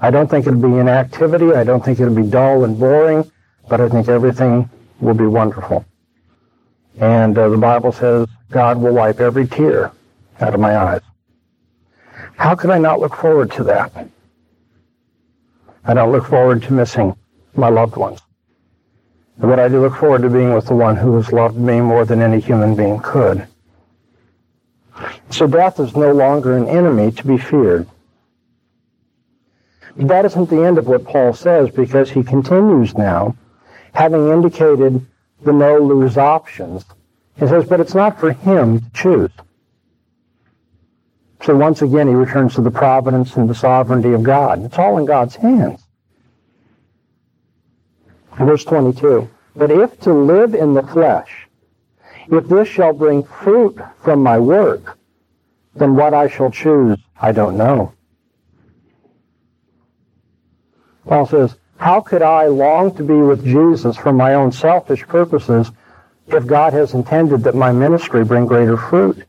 [0.00, 1.54] I don't think it'll be inactivity.
[1.54, 3.30] I don't think it'll be dull and boring.
[3.68, 4.68] But I think everything
[5.00, 5.84] will be wonderful.
[6.98, 9.92] And uh, the Bible says God will wipe every tear
[10.40, 11.02] out of my eyes.
[12.36, 14.08] How could I not look forward to that?
[15.84, 17.16] I don't look forward to missing
[17.54, 18.20] my loved ones.
[19.38, 22.04] But I do look forward to being with the one who has loved me more
[22.04, 23.46] than any human being could.
[25.30, 27.88] So death is no longer an enemy to be feared.
[29.98, 33.36] That isn't the end of what Paul says because he continues now,
[33.92, 35.04] having indicated
[35.42, 36.84] the no lose options.
[37.36, 39.30] He says, but it's not for him to choose.
[41.42, 44.64] So once again, he returns to the providence and the sovereignty of God.
[44.64, 45.80] It's all in God's hands.
[48.38, 49.28] Verse 22.
[49.56, 51.48] But if to live in the flesh,
[52.30, 54.96] if this shall bring fruit from my work,
[55.74, 57.94] then what I shall choose, I don't know.
[61.08, 65.70] Paul says, how could I long to be with Jesus for my own selfish purposes
[66.26, 69.24] if God has intended that my ministry bring greater fruit?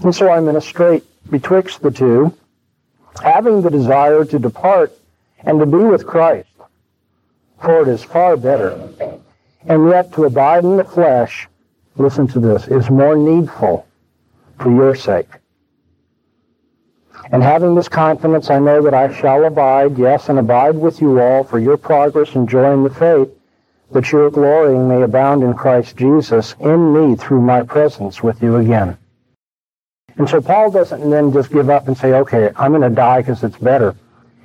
[0.00, 2.32] And so I'm in a strait betwixt the two,
[3.22, 4.92] having the desire to depart
[5.38, 6.48] and to be with Christ,
[7.60, 8.88] for it is far better.
[9.66, 11.48] And yet to abide in the flesh,
[11.96, 13.86] listen to this, is more needful
[14.60, 15.28] for your sake.
[17.32, 21.20] And having this confidence, I know that I shall abide, yes, and abide with you
[21.20, 23.28] all for your progress and joy in the faith,
[23.90, 28.56] that your glorying may abound in Christ Jesus in me through my presence with you
[28.56, 28.96] again.
[30.18, 33.22] And so Paul doesn't then just give up and say, okay, I'm going to die
[33.22, 33.96] because it's better.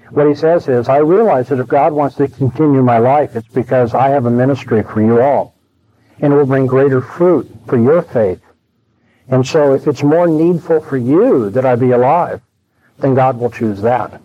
[0.10, 3.48] What he says is, I realize that if God wants to continue my life, it's
[3.48, 5.56] because I have a ministry for you all.
[6.20, 8.42] And it will bring greater fruit for your faith.
[9.30, 12.42] And so if it's more needful for you that I be alive,
[13.02, 14.22] then God will choose that.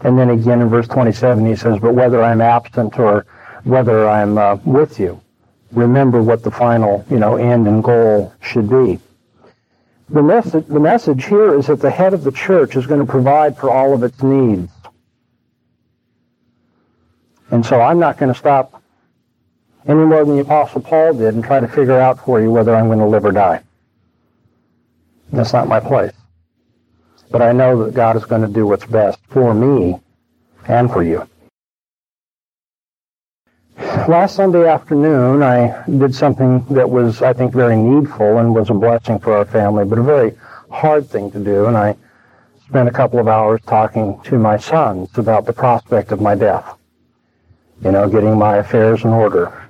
[0.00, 3.26] And then again in verse 27 he says, but whether I'm absent or
[3.64, 5.20] whether I'm uh, with you,
[5.70, 8.98] remember what the final, you know, end and goal should be.
[10.08, 13.10] The message, the message here is that the head of the church is going to
[13.10, 14.70] provide for all of its needs.
[17.50, 18.82] And so I'm not going to stop
[19.86, 22.74] any more than the Apostle Paul did and try to figure out for you whether
[22.74, 23.62] I'm going to live or die.
[25.32, 26.12] That's not my place.
[27.32, 29.98] But I know that God is going to do what's best for me
[30.68, 31.26] and for you.
[33.78, 38.74] Last Sunday afternoon, I did something that was, I think, very needful and was a
[38.74, 40.36] blessing for our family, but a very
[40.70, 41.66] hard thing to do.
[41.66, 41.96] And I
[42.68, 46.76] spent a couple of hours talking to my sons about the prospect of my death.
[47.82, 49.68] You know, getting my affairs in order,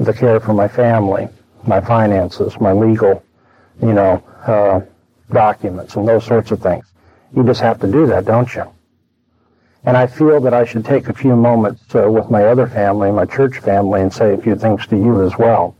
[0.00, 1.28] the care for my family,
[1.66, 3.22] my finances, my legal,
[3.82, 4.80] you know, uh,
[5.30, 6.84] documents and those sorts of things.
[7.34, 8.64] You just have to do that, don't you?
[9.84, 13.12] And I feel that I should take a few moments uh, with my other family,
[13.12, 15.76] my church family, and say a few things to you as well.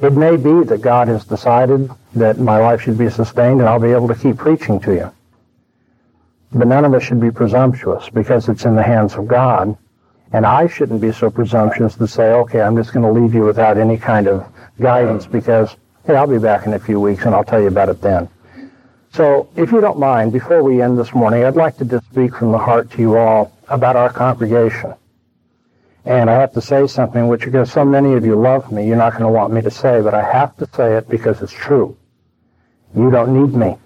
[0.00, 3.80] It may be that God has decided that my life should be sustained and I'll
[3.80, 5.12] be able to keep preaching to you.
[6.52, 9.78] But none of us should be presumptuous because it's in the hands of God.
[10.32, 13.44] And I shouldn't be so presumptuous to say, okay, I'm just going to leave you
[13.44, 14.46] without any kind of
[14.80, 17.88] guidance because, hey, I'll be back in a few weeks and I'll tell you about
[17.88, 18.28] it then.
[19.12, 22.34] So, if you don't mind, before we end this morning, I'd like to just speak
[22.34, 24.94] from the heart to you all about our congregation.
[26.06, 28.96] And I have to say something which, because so many of you love me, you're
[28.96, 31.52] not going to want me to say, but I have to say it because it's
[31.52, 31.94] true.
[32.96, 33.76] You don't need me.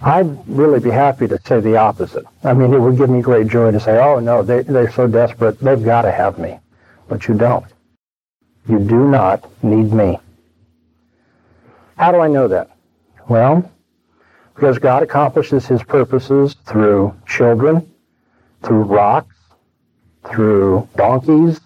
[0.00, 2.24] I'd really be happy to say the opposite.
[2.42, 5.06] I mean, it would give me great joy to say, oh no, they, they're so
[5.06, 6.58] desperate, they've got to have me.
[7.06, 7.66] But you don't.
[8.68, 10.18] You do not need me.
[11.96, 12.70] How do I know that?
[13.30, 13.70] Well,
[14.56, 17.88] because God accomplishes his purposes through children,
[18.60, 19.36] through rocks,
[20.28, 21.60] through donkeys.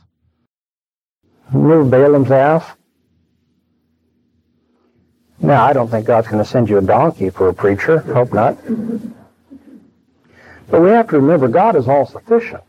[1.55, 2.67] Remember Balaam's ass?
[5.41, 8.01] Now, I don't think God's going to send you a donkey for a preacher.
[8.01, 8.59] Hope not.
[10.69, 12.63] But we have to remember God is all sufficient.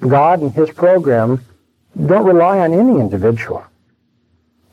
[0.00, 1.44] God and his program
[2.06, 3.62] don't rely on any individual,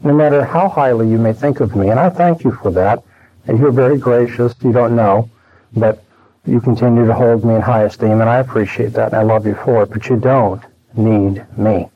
[0.02, 1.90] no matter how highly you may think of me.
[1.90, 3.04] And I thank you for that.
[3.48, 4.54] And you're very gracious.
[4.62, 5.30] You don't know,
[5.76, 6.04] but
[6.46, 9.46] you continue to hold me in high esteem, and I appreciate that, and I love
[9.46, 9.90] you for it.
[9.90, 10.62] But you don't
[10.96, 11.90] need me.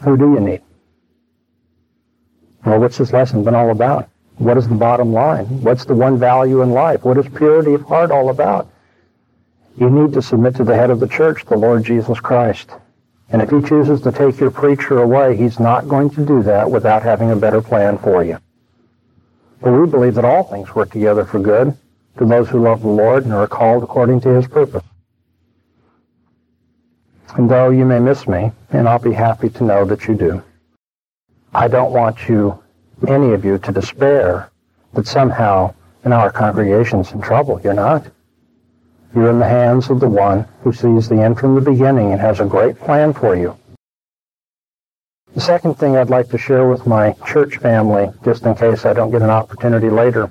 [0.00, 0.62] Who do you need?
[2.64, 4.08] Well, what's this lesson been all about?
[4.36, 5.46] What is the bottom line?
[5.62, 7.04] What's the one value in life?
[7.04, 8.70] What is purity of heart all about?
[9.76, 12.70] You need to submit to the head of the church, the Lord Jesus Christ.
[13.30, 16.70] And if he chooses to take your preacher away, he's not going to do that
[16.70, 18.38] without having a better plan for you.
[19.60, 21.76] For we believe that all things work together for good
[22.16, 24.84] to those who love the Lord and are called according to his purpose.
[27.36, 30.42] And though you may miss me, and I'll be happy to know that you do,
[31.52, 32.62] I don't want you,
[33.06, 34.50] any of you, to despair
[34.94, 35.74] that somehow
[36.04, 37.60] in our congregation's in trouble.
[37.62, 38.06] You're not.
[39.14, 42.20] You're in the hands of the one who sees the end from the beginning and
[42.20, 43.56] has a great plan for you.
[45.34, 48.92] The second thing I'd like to share with my church family, just in case I
[48.92, 50.30] don't get an opportunity later,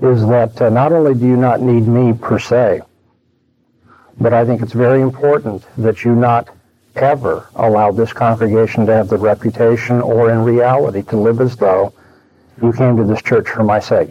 [0.00, 2.80] is that uh, not only do you not need me per se,
[4.20, 6.48] but I think it's very important that you not
[6.96, 11.92] ever allow this congregation to have the reputation or in reality to live as though
[12.62, 14.10] you came to this church for my sake.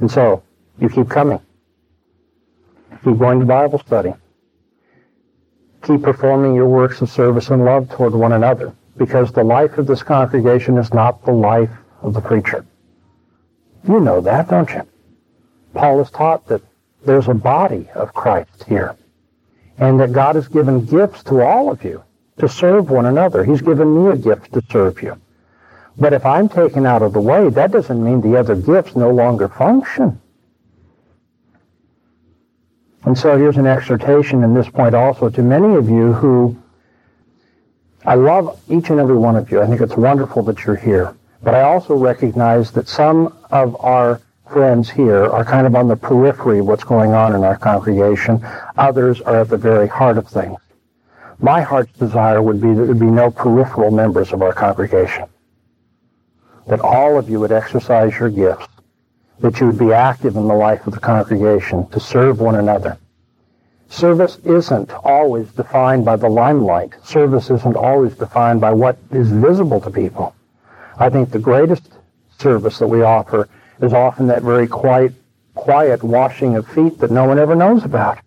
[0.00, 0.42] And so,
[0.78, 1.40] you keep coming.
[3.04, 4.12] Keep going to Bible study.
[5.82, 9.86] Keep performing your works of service and love toward one another because the life of
[9.86, 11.70] this congregation is not the life
[12.02, 12.66] of the preacher.
[13.86, 14.82] You know that, don't you?
[15.74, 16.62] Paul has taught that
[17.04, 18.96] there's a body of Christ here
[19.78, 22.02] and that God has given gifts to all of you
[22.38, 23.44] to serve one another.
[23.44, 25.20] He's given me a gift to serve you.
[25.96, 29.10] But if I'm taken out of the way, that doesn't mean the other gifts no
[29.10, 30.20] longer function.
[33.08, 36.54] And so here's an exhortation in this point also to many of you who
[38.04, 39.62] I love each and every one of you.
[39.62, 41.16] I think it's wonderful that you're here.
[41.42, 44.20] But I also recognize that some of our
[44.52, 48.46] friends here are kind of on the periphery of what's going on in our congregation.
[48.76, 50.58] Others are at the very heart of things.
[51.38, 55.24] My heart's desire would be that there would be no peripheral members of our congregation.
[56.66, 58.68] That all of you would exercise your gifts.
[59.40, 62.98] That you would be active in the life of the congregation to serve one another.
[63.88, 66.94] Service isn't always defined by the limelight.
[67.04, 70.34] Service isn't always defined by what is visible to people.
[70.98, 71.88] I think the greatest
[72.38, 73.48] service that we offer
[73.80, 75.14] is often that very quiet,
[75.54, 78.18] quiet washing of feet that no one ever knows about.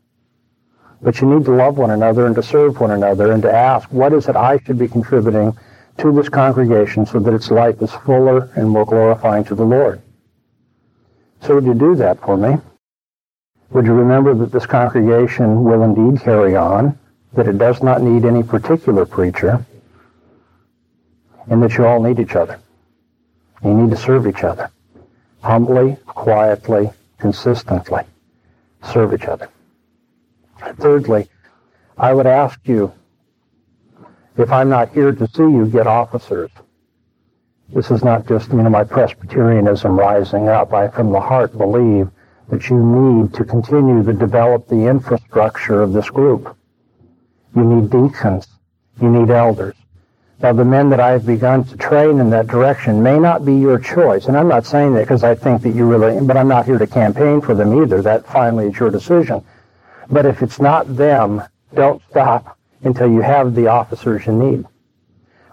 [1.02, 3.92] But you need to love one another and to serve one another and to ask,
[3.92, 5.58] what is it I should be contributing
[5.98, 10.02] to this congregation so that its life is fuller and more glorifying to the Lord?
[11.42, 12.58] So would you do that for me?
[13.72, 16.98] Would you remember that this congregation will indeed carry on,
[17.34, 19.66] that it does not need any particular preacher,
[21.50, 22.60] and that you all need each other?
[23.64, 24.72] You need to serve each other
[25.42, 28.04] humbly, quietly, consistently.
[28.84, 29.50] Serve each other.
[30.78, 31.28] Thirdly,
[31.98, 32.94] I would ask you,
[34.38, 36.52] if I'm not here to see you, get officers.
[37.74, 40.74] This is not just, you know, my Presbyterianism rising up.
[40.74, 42.10] I from the heart believe
[42.50, 46.58] that you need to continue to develop the infrastructure of this group.
[47.56, 48.48] You need deacons.
[49.02, 49.76] You need elders.
[50.42, 53.80] Now, the men that I've begun to train in that direction may not be your
[53.80, 54.26] choice.
[54.26, 56.78] And I'm not saying that because I think that you really, but I'm not here
[56.78, 58.02] to campaign for them either.
[58.02, 59.46] That finally is your decision.
[60.10, 61.44] But if it's not them,
[61.74, 64.66] don't stop until you have the officers you need.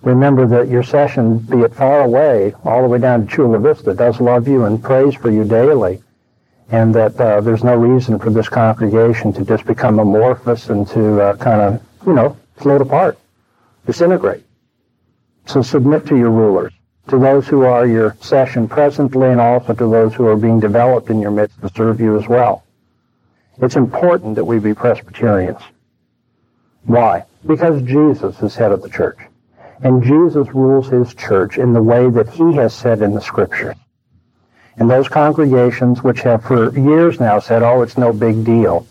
[0.02, 3.94] Remember that your session, be it far away, all the way down to Chula Vista,
[3.94, 6.02] does love you and prays for you daily.
[6.70, 11.20] And that uh, there's no reason for this congregation to just become amorphous and to
[11.20, 13.18] uh, kind of, you know, float apart,
[13.86, 14.44] disintegrate.
[15.46, 16.74] So submit to your rulers,
[17.08, 21.08] to those who are your session presently, and also to those who are being developed
[21.08, 22.64] in your midst to serve you as well.
[23.60, 25.60] It's important that we be Presbyterians.
[26.84, 27.24] Why?
[27.46, 29.18] Because Jesus is head of the church.
[29.82, 33.76] And Jesus rules his church in the way that he has said in the scriptures.
[34.76, 38.86] And those congregations which have for years now said, oh, it's no big deal.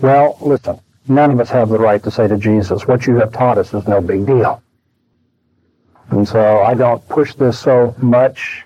[0.00, 3.32] Well, listen, none of us have the right to say to Jesus, what you have
[3.32, 4.62] taught us is no big deal.
[6.10, 8.64] And so I don't push this so much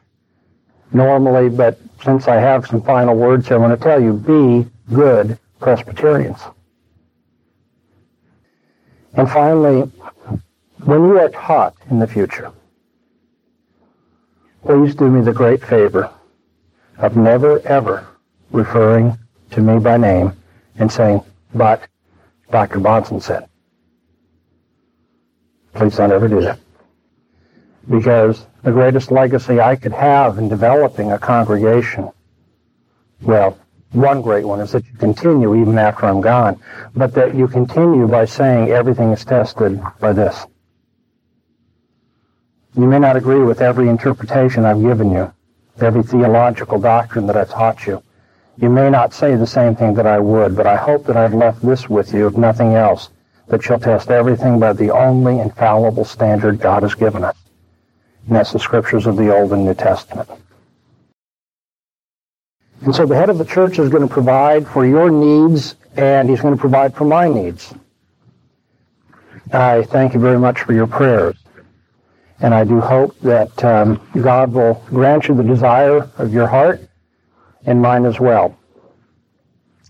[0.92, 4.68] normally, but since I have some final words here, I want to tell you, be
[4.92, 6.40] good Presbyterians.
[9.14, 9.90] And finally,
[10.84, 12.52] when you are taught in the future,
[14.64, 16.10] please do me the great favor
[16.98, 18.06] of never ever
[18.50, 19.18] referring
[19.50, 20.32] to me by name
[20.76, 21.22] and saying,
[21.54, 21.82] but
[22.50, 22.80] Dr.
[22.80, 23.48] Bahnsen said.
[25.74, 26.58] Please don't ever do that
[27.88, 32.10] because the greatest legacy I could have in developing a congregation,
[33.22, 33.58] well,
[33.92, 36.60] one great one is that you continue even after I'm gone,
[36.94, 40.46] but that you continue by saying everything is tested by this.
[42.76, 45.32] You may not agree with every interpretation I've given you,
[45.80, 48.02] every theological doctrine that I've taught you.
[48.58, 51.34] You may not say the same thing that I would, but I hope that I've
[51.34, 53.08] left this with you, if nothing else,
[53.48, 57.36] that you'll test everything by the only infallible standard God has given us.
[58.26, 60.28] And that's the scriptures of the Old and New Testament.
[62.82, 66.30] And so the head of the church is going to provide for your needs, and
[66.30, 67.74] he's going to provide for my needs.
[69.52, 71.39] I thank you very much for your prayers.
[72.40, 76.80] And I do hope that um, God will grant you the desire of your heart
[77.66, 78.56] and mine as well.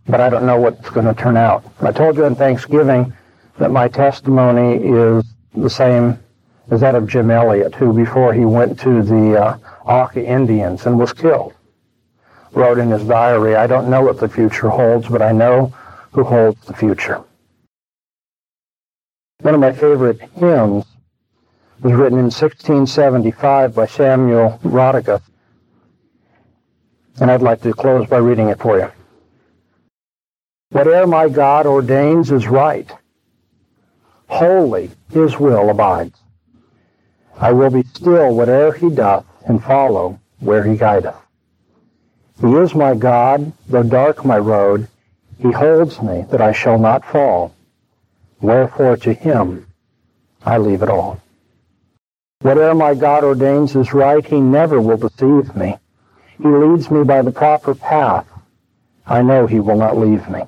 [0.07, 1.65] But I don't know what's going to turn out.
[1.81, 3.13] I told you on Thanksgiving
[3.59, 5.25] that my testimony is
[5.55, 6.19] the same
[6.71, 10.99] as that of Jim Elliot, who before he went to the uh, Auca Indians and
[10.99, 11.55] was killed,
[12.53, 15.75] wrote in his diary, I don't know what the future holds, but I know
[16.13, 17.23] who holds the future.
[19.41, 20.85] One of my favorite hymns
[21.83, 25.23] was written in 1675 by Samuel Rodigast,
[27.21, 28.91] and I'd like to close by reading it for you.
[30.71, 32.91] Whatever my God ordains is right.
[34.29, 36.17] Holy his will abides.
[37.39, 41.17] I will be still whate'er he doth, and follow where he guideth.
[42.41, 44.89] He is my God, though dark my road,
[45.39, 47.55] he holds me that I shall not fall.
[48.41, 49.67] Wherefore to him
[50.45, 51.20] I leave it all.
[52.43, 55.77] Whatever my God ordains is right, he never will deceive me.
[56.39, 58.27] He leads me by the proper path.
[59.07, 60.45] I know he will not leave me.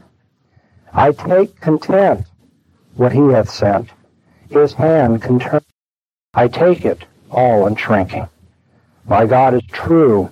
[0.95, 2.27] I take content
[2.95, 3.91] what he hath sent.
[4.49, 5.61] His hand can turn.
[6.33, 8.27] I take it all in shrinking.
[9.05, 10.31] My God is true,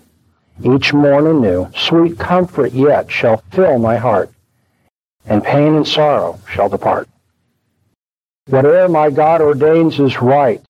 [0.65, 1.69] each morning new.
[1.77, 4.31] Sweet comfort yet shall fill my heart,
[5.27, 7.07] and pain and sorrow shall depart.
[8.47, 10.63] Whatever my God ordains is right,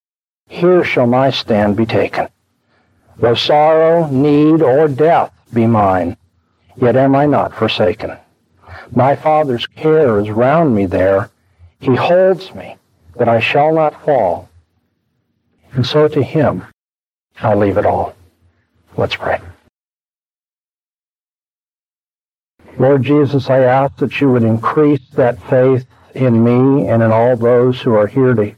[0.50, 2.28] here shall my stand be taken.
[3.16, 6.16] Though sorrow, need, or death be mine,
[6.76, 8.16] yet am I not forsaken.
[8.90, 11.30] My Father's care is round me there.
[11.78, 12.76] He holds me,
[13.16, 14.48] that I shall not fall.
[15.72, 16.64] And so to him
[17.40, 18.14] I'll leave it all.
[18.96, 19.40] Let's pray.
[22.76, 27.36] Lord Jesus, I ask that you would increase that faith in me and in all
[27.36, 28.56] those who are here to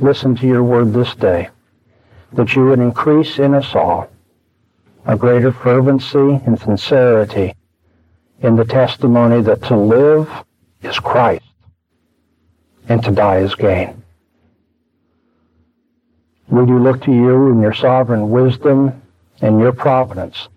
[0.00, 1.48] listen to your word this day,
[2.32, 4.10] that you would increase in us all
[5.06, 7.54] a greater fervency and sincerity
[8.40, 10.28] in the testimony that to live
[10.82, 11.44] is Christ
[12.88, 14.02] and to die is gain.
[16.48, 19.00] We do look to you in your sovereign wisdom
[19.40, 20.48] and your providence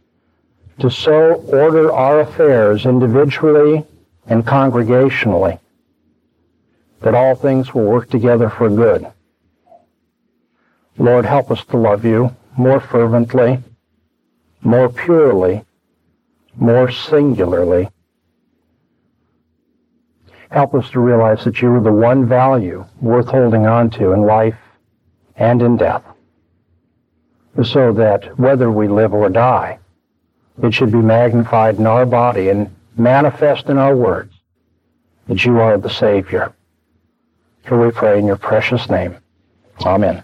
[0.80, 3.86] to so order our affairs individually
[4.28, 5.60] and congregationally
[7.02, 9.06] that all things will work together for good.
[10.98, 13.60] Lord, help us to love you more fervently,
[14.62, 15.66] more purely,
[16.56, 17.90] more singularly.
[20.52, 24.22] Help us to realize that you are the one value worth holding on to in
[24.22, 24.58] life
[25.36, 26.04] and in death,
[27.64, 29.80] so that whether we live or die,
[30.62, 34.34] it should be magnified in our body and manifest in our words
[35.28, 36.54] that you are the Savior.
[37.66, 39.18] For we pray in your precious name.
[39.84, 40.22] Amen.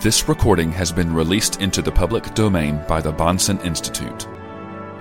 [0.00, 4.26] This recording has been released into the public domain by the Bahnsen Institute.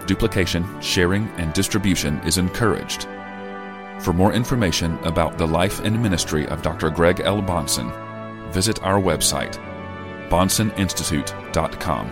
[0.06, 3.04] Duplication, sharing, and distribution is encouraged.
[4.02, 6.90] For more information about the life and ministry of Dr.
[6.90, 7.42] Greg L.
[7.42, 7.90] Bahnsen,
[8.52, 9.56] visit our website,
[10.28, 12.10] bahnseninstitute.com,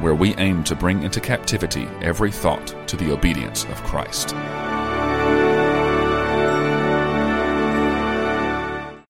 [0.00, 4.32] where we aim to bring into captivity every thought to the obedience of Christ.